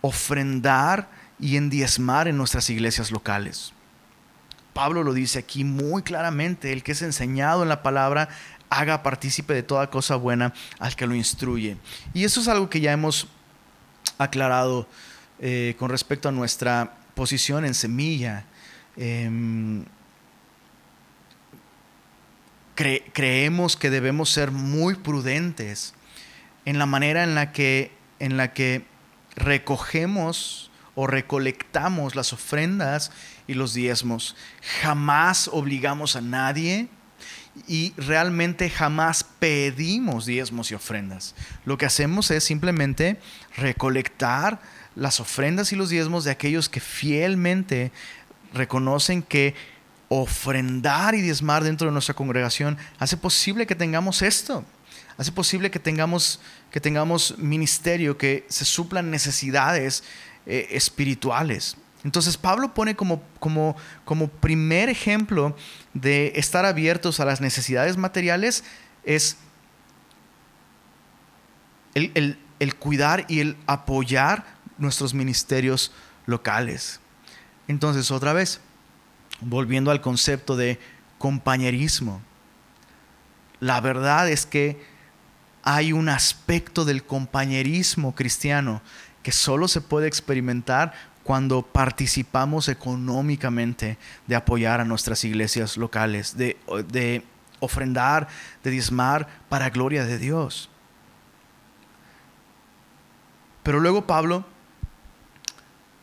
[0.00, 1.08] ofrendar
[1.40, 3.72] y en diezmar en nuestras iglesias locales.
[4.72, 8.28] Pablo lo dice aquí muy claramente, el que es enseñado en la palabra,
[8.70, 11.76] haga partícipe de toda cosa buena al que lo instruye.
[12.14, 13.28] Y eso es algo que ya hemos
[14.18, 14.86] aclarado
[15.40, 18.44] eh, con respecto a nuestra posición en semilla
[19.00, 19.84] Em,
[22.74, 25.94] creemos que debemos ser muy prudentes
[26.64, 28.84] en la manera en la que, en la que
[29.36, 33.12] recogemos o recolectamos las ofrendas
[33.48, 34.36] y los diezmos.
[34.82, 36.88] Jamás obligamos a nadie
[37.66, 41.34] y realmente jamás pedimos diezmos y ofrendas.
[41.64, 43.18] Lo que hacemos es simplemente
[43.56, 44.60] recolectar
[44.94, 47.90] las ofrendas y los diezmos de aquellos que fielmente
[48.52, 49.54] reconocen que
[50.08, 54.64] ofrendar y diezmar dentro de nuestra congregación hace posible que tengamos esto.
[55.16, 56.40] Hace posible que tengamos,
[56.70, 60.04] que tengamos ministerio, que se suplan necesidades
[60.46, 61.76] eh, espirituales.
[62.04, 65.56] Entonces Pablo pone como, como, como primer ejemplo
[65.94, 68.64] de estar abiertos a las necesidades materiales
[69.04, 69.36] es
[71.94, 74.44] el, el cuidar y el apoyar
[74.78, 75.92] nuestros ministerios
[76.26, 77.00] locales.
[77.66, 78.60] Entonces, otra vez,
[79.40, 80.78] volviendo al concepto de
[81.18, 82.22] compañerismo,
[83.60, 84.80] la verdad es que
[85.62, 88.80] hay un aspecto del compañerismo cristiano
[89.22, 90.92] que solo se puede experimentar
[91.28, 96.56] cuando participamos económicamente de apoyar a nuestras iglesias locales, de,
[97.60, 98.28] ofrendar,
[98.64, 100.70] de diezmar para gloria de Dios.
[103.62, 104.46] Pero luego Pablo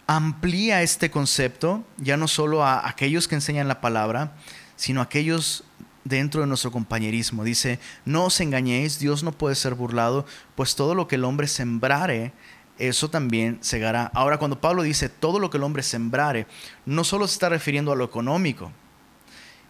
[0.05, 4.33] amplía este concepto ya no solo a aquellos que enseñan la palabra,
[4.75, 5.63] sino a aquellos
[6.03, 7.43] dentro de nuestro compañerismo.
[7.43, 11.47] Dice, no os engañéis, Dios no puede ser burlado, pues todo lo que el hombre
[11.47, 12.31] sembrare,
[12.77, 14.11] eso también segará.
[14.13, 16.47] Ahora, cuando Pablo dice todo lo que el hombre sembrare,
[16.85, 18.71] no solo se está refiriendo a lo económico.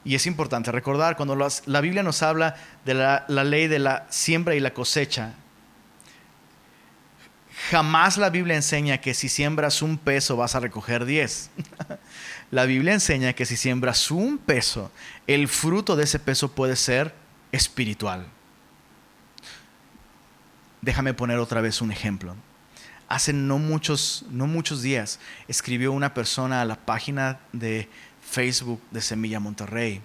[0.03, 4.05] Y es importante recordar, cuando la Biblia nos habla de la, la ley de la
[4.09, 5.33] siembra y la cosecha,
[7.69, 11.49] Jamás la Biblia enseña que si siembras un peso vas a recoger diez.
[12.51, 14.91] la Biblia enseña que si siembras un peso,
[15.25, 17.15] el fruto de ese peso puede ser
[17.51, 18.27] espiritual.
[20.81, 22.35] Déjame poner otra vez un ejemplo.
[23.07, 27.87] Hace no muchos, no muchos días escribió una persona a la página de
[28.27, 30.01] Facebook de Semilla Monterrey.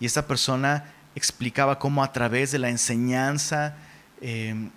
[0.00, 3.76] Y esta persona explicaba cómo a través de la enseñanza
[4.20, 4.70] eh,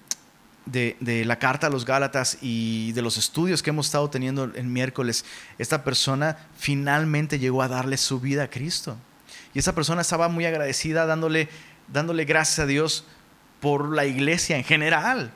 [0.65, 4.65] de, la carta a los Gálatas y de los estudios que hemos estado teniendo el
[4.65, 5.25] miércoles,
[5.57, 8.97] esta persona finalmente llegó a darle su vida a Cristo.
[9.53, 11.49] Y esa persona estaba muy agradecida dándole,
[11.91, 13.05] dándole gracias a Dios
[13.59, 15.31] por la iglesia en general.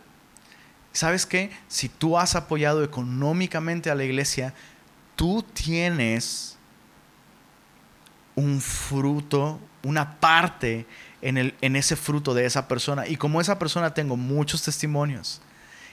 [0.96, 1.52] ¿Sabes qué?
[1.68, 4.54] Si tú has apoyado económicamente a la iglesia,
[5.18, 6.58] tú tienes
[8.34, 10.86] un fruto, una parte
[11.22, 13.08] en, el, en ese fruto de esa persona.
[13.10, 15.42] Y como esa persona tengo muchos testimonios.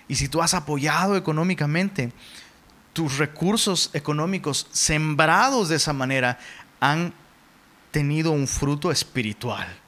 [0.06, 2.12] Y si tú has apoyado económicamente,
[2.92, 6.38] tus recursos económicos sembrados de esa manera
[6.78, 7.12] han
[7.90, 9.81] tenido un fruto espiritual.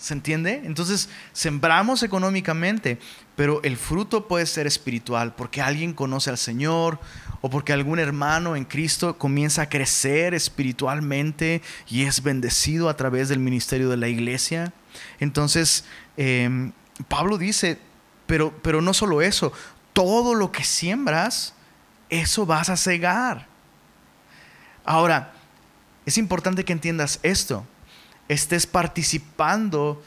[0.00, 0.62] ¿Se entiende?
[0.64, 2.98] Entonces, sembramos económicamente,
[3.36, 6.98] pero el fruto puede ser espiritual porque alguien conoce al Señor
[7.42, 13.28] o porque algún hermano en Cristo comienza a crecer espiritualmente y es bendecido a través
[13.28, 14.72] del ministerio de la iglesia.
[15.18, 15.84] Entonces,
[16.16, 16.72] em,
[17.08, 17.78] Pablo dice,
[18.26, 19.52] pero, pero no solo eso,
[19.92, 21.52] todo lo que siembras,
[22.08, 23.48] eso vas a cegar.
[24.82, 25.34] Ahora,
[26.06, 27.66] es importante que entiendas esto
[28.30, 30.00] estés participando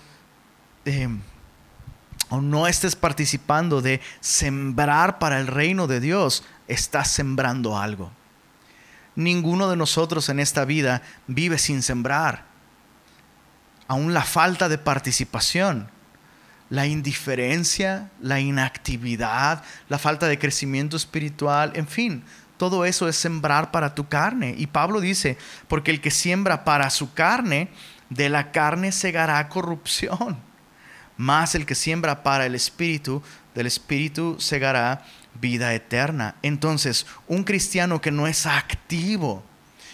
[2.29, 8.11] o no estés participando de sembrar para el reino de Dios, estás sembrando algo.
[9.15, 12.45] Ninguno de nosotros en esta vida vive sin sembrar.
[13.89, 15.89] Aún la falta de participación,
[16.69, 22.23] la indiferencia, la inactividad, la falta de crecimiento espiritual, en fin,
[22.57, 24.55] todo eso es sembrar para tu carne.
[24.57, 27.69] Y Pablo dice, porque el que siembra para su carne,
[28.13, 30.37] de la carne segará corrupción,
[31.17, 33.21] más el que siembra para el espíritu,
[33.55, 35.05] del espíritu segará
[35.39, 36.35] vida eterna.
[36.41, 39.43] Entonces, un cristiano que no es activo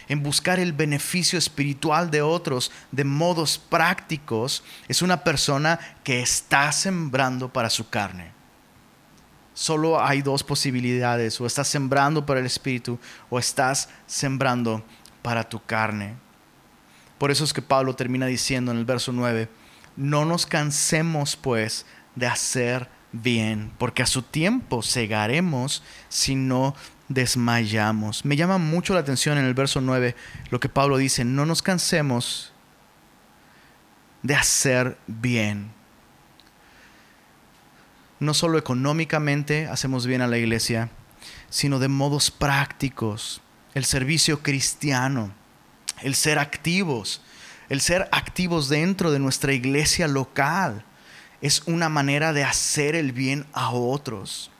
[0.07, 6.72] en buscar el beneficio espiritual de otros de modos prácticos, es una persona que está
[6.72, 8.32] sembrando para su carne.
[9.53, 12.97] Solo hay dos posibilidades, o estás sembrando para el espíritu
[13.30, 14.84] o estás sembrando
[15.22, 16.15] para tu carne.
[17.20, 19.49] Por eso es que Pablo termina diciendo en el verso 9,
[19.97, 26.76] no nos cansemos pues de hacer bien, porque a su tiempo cegaremos si no
[27.09, 28.24] desmayamos.
[28.24, 30.15] Me llama mucho la atención en el verso 9
[30.49, 32.53] lo que Pablo dice, no nos cansemos
[34.24, 35.72] de hacer bien.
[38.22, 40.89] No solo económicamente hacemos bien a la iglesia,
[41.49, 43.41] sino de modos prácticos,
[43.74, 45.34] el servicio cristiano
[46.01, 47.21] el ser activos,
[47.69, 50.83] el ser activos dentro de nuestra iglesia local.
[51.41, 54.51] Es una manera de hacer el bien a otros.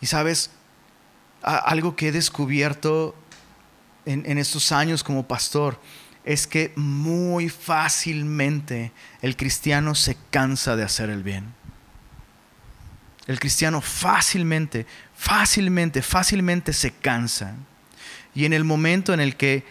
[0.00, 0.50] Y sabes,
[1.42, 3.14] algo que he descubierto
[4.04, 5.80] en, estos años como pastor
[6.24, 8.92] es que muy fácilmente
[9.22, 11.54] el cristiano se cansa de hacer el bien.
[13.26, 17.54] El cristiano fácilmente, fácilmente, fácilmente se cansa.
[18.34, 19.64] Y en el momento en el que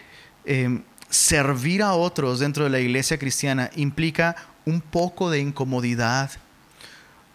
[0.50, 6.32] Em, servir a otros dentro de la iglesia cristiana implica un poco de incomodidad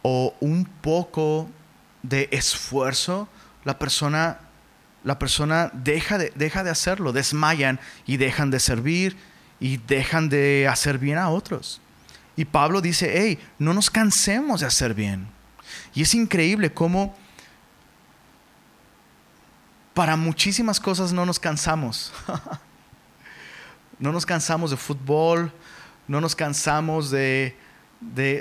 [0.01, 1.47] o un poco
[2.03, 3.29] de esfuerzo,
[3.65, 4.41] la persona,
[5.05, 9.15] la persona deja, de, deja de hacerlo, desmayan y dejan de servir
[9.61, 11.83] y dejan de hacer bien a otros.
[12.35, 15.29] Y Pablo dice, hey, no nos cansemos de hacer bien.
[15.95, 17.15] Y es increíble cómo
[19.93, 22.11] para muchísimas cosas no nos cansamos.
[24.03, 25.53] No nos cansamos de fútbol,
[26.09, 27.55] no nos cansamos de,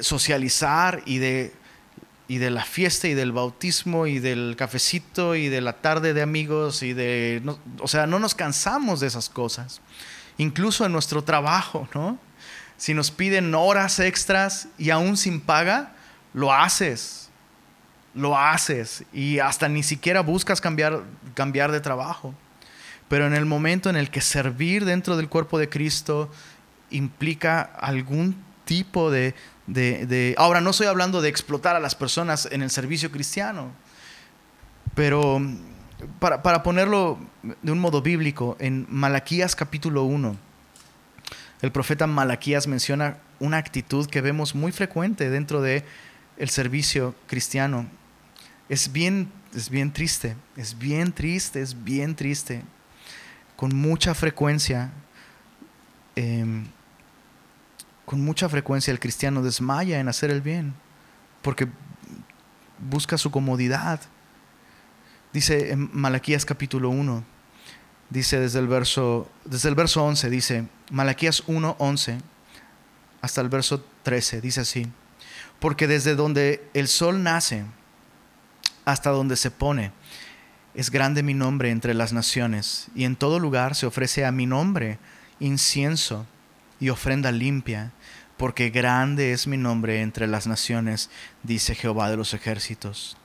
[0.01, 1.53] socializar y de,
[2.27, 6.93] la fiesta y del bautismo y del cafecito y de la tarde de amigos y
[6.93, 7.43] de...
[7.79, 9.81] o sea, no nos cansamos de esas cosas.
[10.39, 12.17] Incluso en nuestro trabajo, ¿no?
[12.77, 15.93] Si nos piden horas extras y aún sin paga,
[16.33, 17.29] lo haces.
[18.15, 21.03] Lo haces y hasta ni siquiera buscas cambiar
[21.71, 22.33] de trabajo.
[23.11, 26.31] Pero en el momento en el que servir dentro del cuerpo de Cristo
[26.91, 29.35] implica algún tipo de,
[30.37, 33.73] Ahora, no estoy hablando de explotar a las personas en el servicio cristiano,
[34.95, 35.41] pero
[36.19, 37.19] para, para ponerlo
[37.61, 40.37] de un modo bíblico, en Malaquías capítulo 1,
[41.63, 45.83] el profeta Malaquías menciona una actitud que vemos muy frecuente dentro de
[46.47, 47.87] servicio cristiano.
[48.69, 52.63] Es bien, es bien triste, es bien triste, es bien triste
[53.61, 54.89] con mucha frecuencia,
[56.15, 56.65] em,
[58.05, 60.73] con mucha frecuencia el cristiano desmaya en hacer el bien,
[61.43, 61.67] porque
[62.79, 64.01] busca su comodidad.
[65.31, 67.23] Dice en Malaquías capítulo 1,
[68.09, 72.17] dice desde el verso, desde el verso 11, dice, Malaquías 1, 11,
[73.21, 74.87] hasta el verso 13, dice así,
[75.59, 77.65] porque desde donde el sol nace
[78.85, 79.91] hasta donde se pone,
[80.73, 84.45] es grande mi nombre entre las naciones, y en todo lugar se ofrece a mi
[84.45, 84.99] nombre
[85.39, 86.25] incienso
[86.79, 87.91] y ofrenda limpia,
[88.37, 91.09] porque grande es mi nombre entre las naciones,
[91.43, 93.17] dice Jehová de los ejércitos.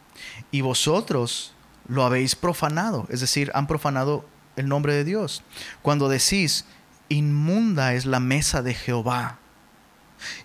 [0.50, 1.54] Y vosotros
[1.88, 5.42] lo habéis profanado, es decir, han profanado el nombre de Dios.
[5.82, 6.64] Cuando decís,
[7.08, 9.38] inmunda es la mesa de Jehová.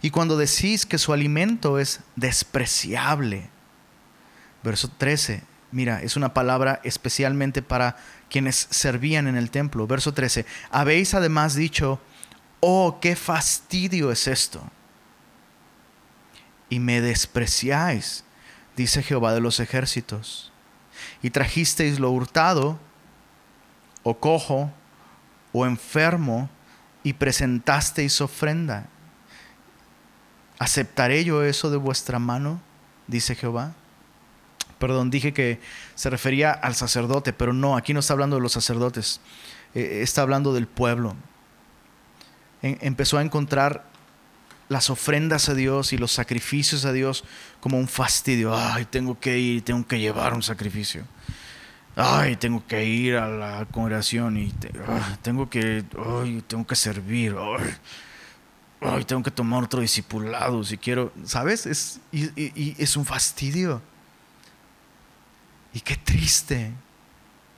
[0.02, 3.50] Y cuando decís que su alimento es despreciable.
[4.64, 7.98] Verso 13, mira, es una palabra especialmente para
[8.30, 9.88] quienes servían en el templo.
[9.88, 12.00] Verso 13, habéis además dicho,
[12.60, 14.64] oh, qué fastidio es esto.
[16.70, 18.24] Y me despreciáis,
[18.76, 20.52] dice Jehová de los ejércitos.
[21.22, 22.80] Y trajisteis lo hurtado,
[24.04, 24.72] o cojo,
[25.52, 26.50] o enfermo,
[27.04, 28.88] y presentasteis ofrenda.
[30.60, 32.62] ¿Aceptaré yo eso de vuestra mano?
[33.08, 33.74] dice Jehová.
[34.82, 35.62] Perdón, dije que
[35.96, 39.22] se refería al sacerdote, pero no, aquí no está hablando de los sacerdotes,
[39.74, 41.16] eh, está hablando del pueblo.
[42.62, 43.86] empezó a encontrar
[44.68, 47.24] las ofrendas a Dios y los sacrificios a Dios
[47.62, 48.54] como un fastidio.
[48.54, 51.06] Ay, tengo que ir, tengo que llevar un sacrificio
[51.96, 54.54] ay, tengo que ir a la congregación y
[54.88, 57.36] ah, tengo que, ay, tengo que servir,
[58.82, 61.66] ay, tengo que tomar otro discipulado si quiero, ¿sabes?
[61.66, 63.82] Es, y, es un fastidio.
[65.74, 66.72] Y qué triste,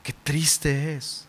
[0.03, 1.27] qué triste es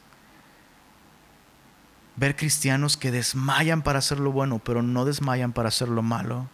[2.17, 6.49] ver cristianos que desmayan para hacer lo bueno, pero no desmayan para hacer lo malo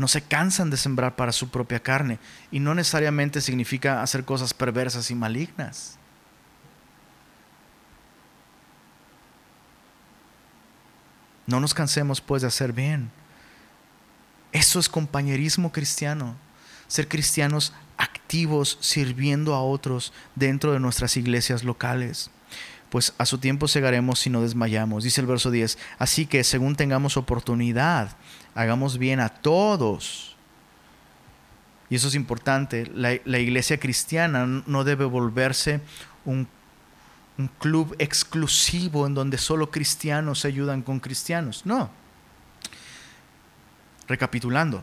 [0.00, 2.18] no se cansan de sembrar para su propia carne.
[2.50, 5.98] Y no necesariamente significa hacer cosas perversas y malignas.
[11.46, 13.10] No nos cansemos pues de hacer bien.
[14.52, 16.34] Eso es compañerismo cristiano.
[16.88, 17.74] Ser cristianos
[18.80, 22.30] sirviendo a otros dentro de nuestras iglesias locales
[22.90, 25.04] pues a su tiempo segaremos si no desmayamos.
[25.04, 28.16] Dice el verso 10, así que según tengamos oportunidad,
[28.54, 30.36] hagamos bien a todos.
[31.88, 35.80] Y eso es importante, la, iglesia cristiana no debe volverse
[36.24, 36.46] un,
[37.38, 41.62] un club exclusivo en donde solo cristianos se ayudan con cristianos.
[41.64, 41.90] No.
[44.08, 44.82] Recapitulando,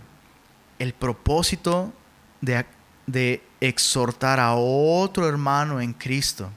[0.79, 1.93] el propósito
[2.39, 2.65] de,
[3.07, 6.51] de exhortar a otro hermano en Cristo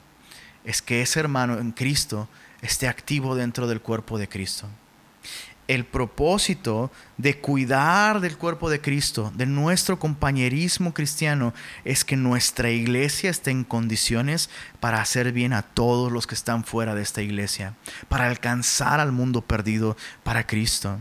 [0.63, 2.27] es que ese hermano en Cristo
[2.61, 4.67] esté activo dentro del cuerpo de Cristo.
[5.67, 11.53] El propósito de cuidar del cuerpo de Cristo, de nuestro compañerismo cristiano,
[11.85, 14.49] es que nuestra iglesia esté en condiciones
[14.79, 17.75] para hacer bien a todos los que están fuera de esta iglesia,
[18.09, 20.99] para alcanzar al mundo perdido para Cristo.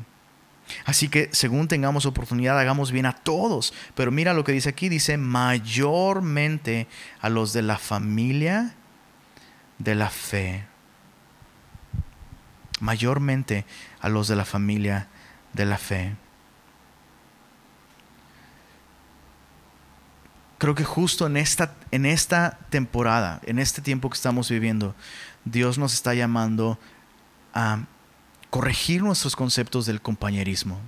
[0.85, 3.73] Así que según tengamos oportunidad, hagamos bien a todos.
[3.95, 6.87] Pero mira lo que dice aquí, dice mayormente
[7.21, 8.75] a los de la familia
[9.79, 10.67] de la fe,
[12.81, 13.65] mayormente
[14.01, 15.09] a los de la familia
[15.53, 16.15] de la fe.
[20.59, 24.95] Creo que justo en esta, en esta temporada, en este tiempo que estamos viviendo,
[25.47, 26.79] Dios nos está llamando
[27.55, 27.87] a
[28.51, 30.79] corregir nuestros conceptos del compañerismo.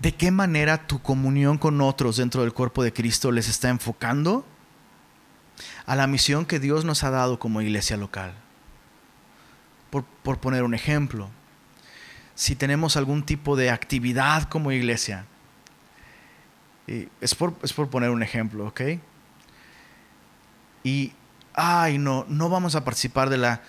[0.00, 4.44] ¿De qué manera tu comunión con otros dentro del cuerpo de Cristo les está enfocando
[5.86, 8.34] a la misión que Dios nos ha dado como iglesia local?
[9.90, 11.28] Por, poner un ejemplo,
[12.34, 15.26] si tenemos algún tipo de actividad como iglesia,
[16.86, 18.80] es por, es por poner un ejemplo, ¿ok?
[20.82, 21.12] Y,
[21.54, 23.62] ay, no, no vamos a participar de la,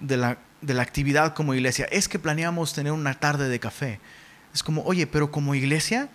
[0.00, 4.00] de la, de la actividad como iglesia, es que planeamos tener una tarde de café
[4.54, 6.10] es como, oye, pero como iglesia,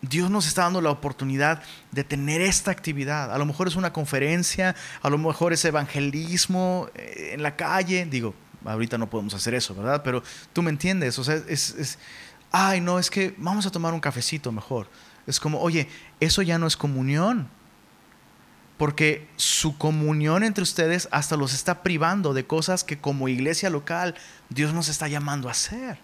[0.00, 3.32] Dios nos está dando la oportunidad de tener esta actividad.
[3.32, 8.06] A lo mejor es una conferencia, a lo mejor es evangelismo eh, en la calle.
[8.06, 8.34] Digo,
[8.64, 10.02] ahorita no podemos hacer eso, ¿verdad?
[10.02, 10.22] Pero
[10.52, 11.18] tú me entiendes.
[11.18, 11.98] O sea, es, es,
[12.50, 14.88] ay, no, es que vamos a tomar un cafecito mejor.
[15.26, 15.88] Es como, oye,
[16.20, 17.48] eso ya no es comunión.
[18.76, 24.14] Porque su comunión entre ustedes hasta los está privando de cosas que como iglesia local
[24.50, 25.98] Dios nos está llamando a hacer.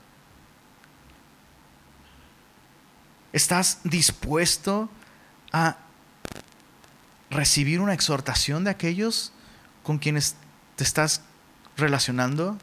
[3.33, 4.91] ¿Estás dispuesto
[5.53, 5.77] a
[7.31, 9.33] recibir una exhortación de aquellos
[9.83, 10.37] con quienes
[10.77, 11.23] te estás
[11.77, 12.59] relacionando?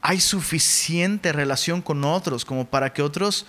[0.00, 3.46] ¿Hay suficiente relación con otros como para que otros,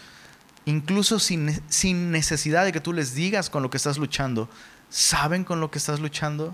[0.65, 4.49] incluso sin, sin necesidad de que tú les digas con lo que estás luchando,
[4.93, 6.53] saben con lo que estás luchando?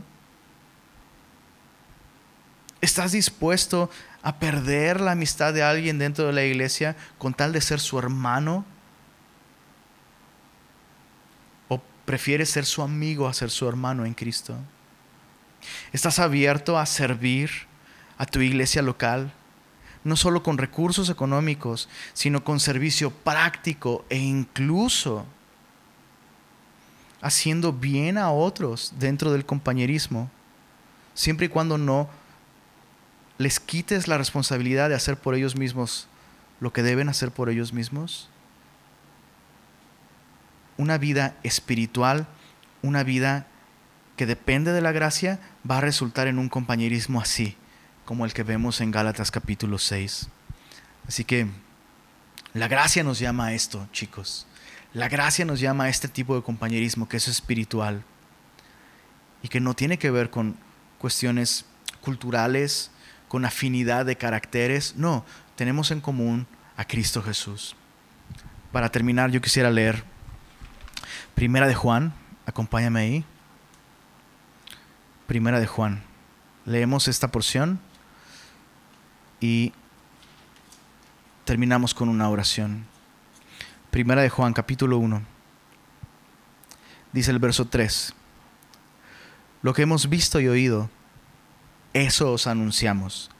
[2.79, 3.89] ¿Estás dispuesto
[4.23, 7.99] a perder la amistad de alguien dentro de la iglesia con tal de ser su
[7.99, 8.65] hermano?
[12.09, 14.55] prefiere ser su amigo a ser su hermano en Cristo.
[15.93, 17.51] ¿Estás abierto a servir
[18.17, 19.31] a tu iglesia local?
[20.03, 25.23] No solo con recursos económicos, sino con servicio práctico e incluso
[27.21, 30.29] haciendo bien a otros dentro del compañerismo,
[31.13, 32.09] siempre y cuando no
[33.37, 36.07] les quites la responsabilidad de hacer por ellos mismos
[36.59, 38.29] lo que deben hacer por ellos mismos.
[40.77, 42.27] Una vida espiritual,
[42.81, 43.47] una vida
[44.17, 45.39] que depende de la gracia,
[45.69, 47.55] va a resultar en un compañerismo así,
[48.05, 50.27] como el que vemos en Gálatas capítulo 6.
[51.07, 51.47] Así que
[52.53, 54.45] la gracia nos llama a esto, chicos.
[54.93, 58.03] La gracia nos llama a este tipo de compañerismo que es espiritual
[59.43, 60.57] y que no tiene que ver con
[60.97, 61.65] cuestiones
[62.01, 62.91] culturales,
[63.27, 64.95] con afinidad de caracteres.
[64.95, 65.25] No,
[65.55, 67.75] tenemos en común a Cristo Jesús.
[68.71, 70.03] Para terminar, yo quisiera leer
[71.39, 72.11] Primera de Juan,
[72.45, 73.25] acompáñame ahí.
[75.25, 76.03] Primera de Juan.
[76.65, 77.79] Leemos esta porción
[79.39, 79.71] y
[81.45, 82.88] terminamos con una oración.
[83.91, 85.23] Primera de Juan, capítulo 1.
[87.11, 88.13] Dice el verso 3.
[89.63, 90.91] Lo que hemos visto y oído,
[91.93, 93.31] eso os anunciamos,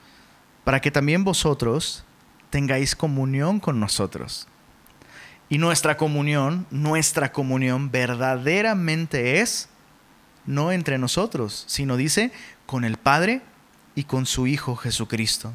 [0.64, 2.04] para que también vosotros
[2.50, 4.48] tengáis comunión con nosotros.
[5.50, 9.70] Y nuestra comunión, nuestra comunión verdaderamente es
[10.48, 12.32] no entre nosotros, sino dice,
[12.66, 13.44] con el Padre
[13.94, 15.54] y con su Hijo Jesucristo.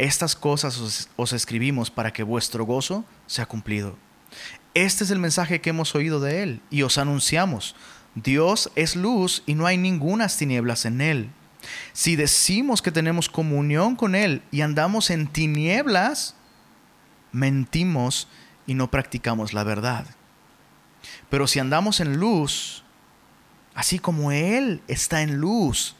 [0.00, 3.98] Estas cosas os, escribimos para que vuestro gozo sea cumplido.
[4.72, 7.76] Este es el mensaje que hemos oído de Él y os anunciamos.
[8.14, 11.30] Dios es luz y no hay ningunas tinieblas en Él.
[11.92, 16.34] Si decimos que tenemos comunión con Él y andamos en tinieblas,
[17.30, 18.26] mentimos
[18.66, 20.06] y no practicamos la verdad.
[21.28, 22.84] Pero si andamos en luz,
[23.74, 25.94] así como Él está en luz,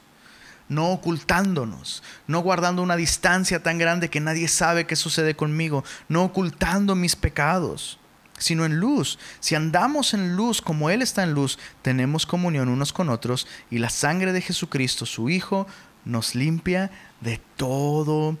[0.71, 6.23] no ocultándonos, no guardando una distancia tan grande que nadie sabe qué sucede conmigo, no
[6.23, 7.99] ocultando mis pecados,
[8.37, 9.19] sino en luz.
[9.41, 13.79] Si andamos en luz como Él está en luz, tenemos comunión unos con otros y
[13.79, 15.67] la sangre de Jesucristo, su Hijo,
[16.05, 16.89] nos limpia
[17.19, 18.37] de todo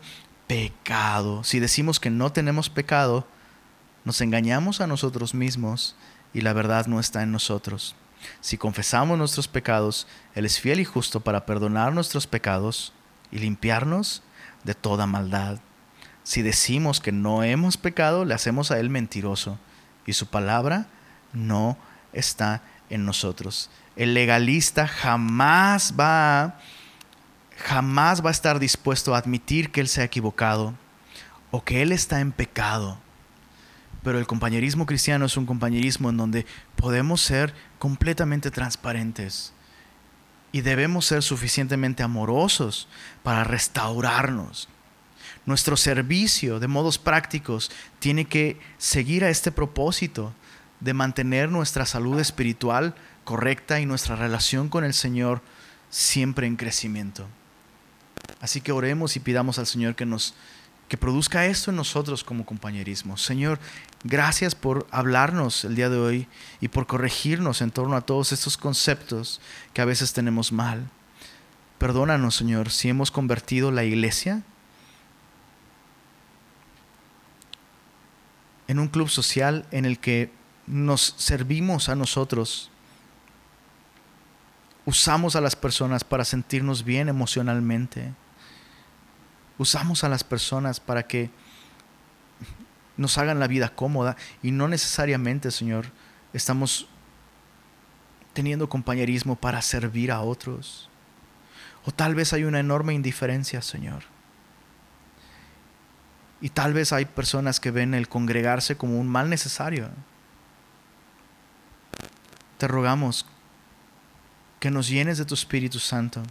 [0.47, 1.43] pecado.
[1.43, 3.27] Si decimos que no tenemos pecado,
[4.05, 5.97] nos engañamos a nosotros mismos
[6.33, 7.93] y la verdad no está en nosotros.
[8.39, 12.93] Si confesamos nuestros pecados, Él es fiel y justo para perdonar nuestros pecados
[13.31, 14.23] y limpiarnos
[14.63, 15.59] de toda maldad.
[16.23, 19.57] Si decimos que no hemos pecado, le hacemos a Él mentiroso
[20.05, 20.87] y su palabra
[21.33, 21.77] no
[22.13, 23.69] está en nosotros.
[23.95, 26.57] El legalista jamás va
[27.61, 30.73] jamás va a estar dispuesto a admitir que él se ha equivocado
[31.51, 32.97] o que él está en pecado.
[34.03, 36.45] Pero el compañerismo cristiano es un compañerismo en donde
[36.81, 39.53] podemos ser completamente transparentes
[40.51, 42.89] y debemos ser suficientemente amorosos
[43.23, 44.67] para restaurarnos,
[45.45, 50.33] nuestro servicio de modos prácticos tiene que seguir a este propósito
[50.79, 55.41] de mantener nuestra salud espiritual correcta y nuestra relación con el Señor
[55.89, 57.27] siempre en crecimiento.
[58.39, 60.33] Así que oremos y pidamos al Señor que nos
[60.91, 63.15] que produzca esto en nosotros como compañerismo.
[63.15, 63.59] Señor,
[64.03, 66.27] gracias por hablarnos el día de hoy
[66.59, 69.39] y por corregirnos en torno a todos estos conceptos
[69.73, 70.89] que a veces tenemos mal.
[71.77, 74.43] Perdónanos, Señor, si hemos convertido la iglesia
[78.67, 80.29] en un club social en el que
[80.67, 82.69] nos servimos a nosotros,
[84.85, 88.11] usamos a las personas para sentirnos bien emocionalmente,
[89.57, 91.29] usamos a las personas para que
[92.97, 95.87] nos hagan la vida cómoda y no necesariamente, Señor,
[96.33, 96.87] estamos
[98.33, 100.89] teniendo compañerismo para servir a otros.
[101.85, 104.03] O tal vez hay una enorme indiferencia, Señor.
[106.39, 109.89] Y tal vez hay personas que ven el congregarse como un mal necesario.
[112.57, 113.25] Te rogamos
[114.59, 116.21] que nos llenes de tu Espíritu Santo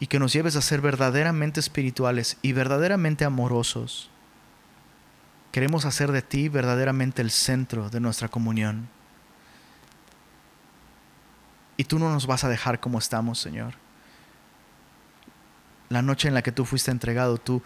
[0.00, 4.10] y que nos lleves a ser verdaderamente espirituales y verdaderamente amorosos.
[5.52, 8.88] Queremos hacer de ti verdaderamente el centro de nuestra comunión.
[11.76, 13.74] Y tú no nos vas a dejar como estamos, Señor.
[15.88, 17.62] La noche en la que tú fuiste entregado, tú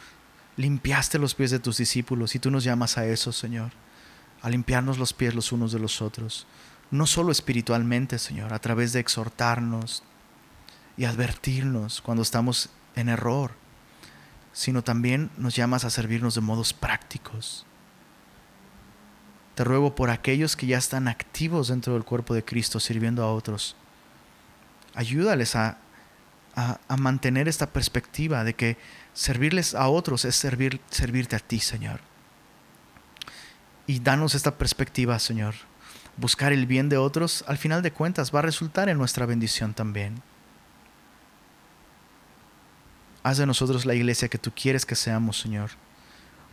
[0.57, 3.73] limpiaste los pies de tus discípulos y tú nos llamas a eso, Señor,
[4.43, 6.47] a limpiarnos los pies los unos de los otros,
[6.91, 10.05] no solo espiritualmente, Señor, a través de exhortarnos
[10.97, 13.53] y advertirnos cuando estamos en error,
[14.53, 17.65] sino también nos llamas a servirnos de modos prácticos.
[19.55, 23.33] Te ruego por aquellos que ya están activos dentro del cuerpo de Cristo sirviendo a
[23.33, 23.77] otros.
[24.95, 25.79] Ayúdales a
[26.55, 28.77] a, mantener esta perspectiva de que
[29.15, 32.01] servirles a otros es servir, servirte a ti, Señor.
[33.87, 35.55] Y danos esta perspectiva, Señor.
[36.17, 39.75] Buscar el bien de otros, al final de cuentas, va a resultar en nuestra bendición
[39.75, 40.23] también.
[43.23, 45.71] Haz de nosotros la iglesia que tú quieres que seamos, Señor.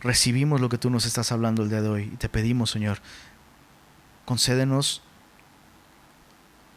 [0.00, 2.98] Recibimos lo que tú nos estás hablando el día de hoy y te pedimos, Señor,
[4.24, 5.02] concédenos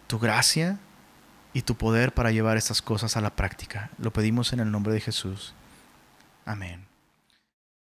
[0.08, 0.80] tu gracia
[1.54, 3.92] y tu poder para llevar estas cosas a la práctica.
[3.98, 5.54] Lo pedimos en el nombre de Jesús.
[6.46, 6.93] Amén.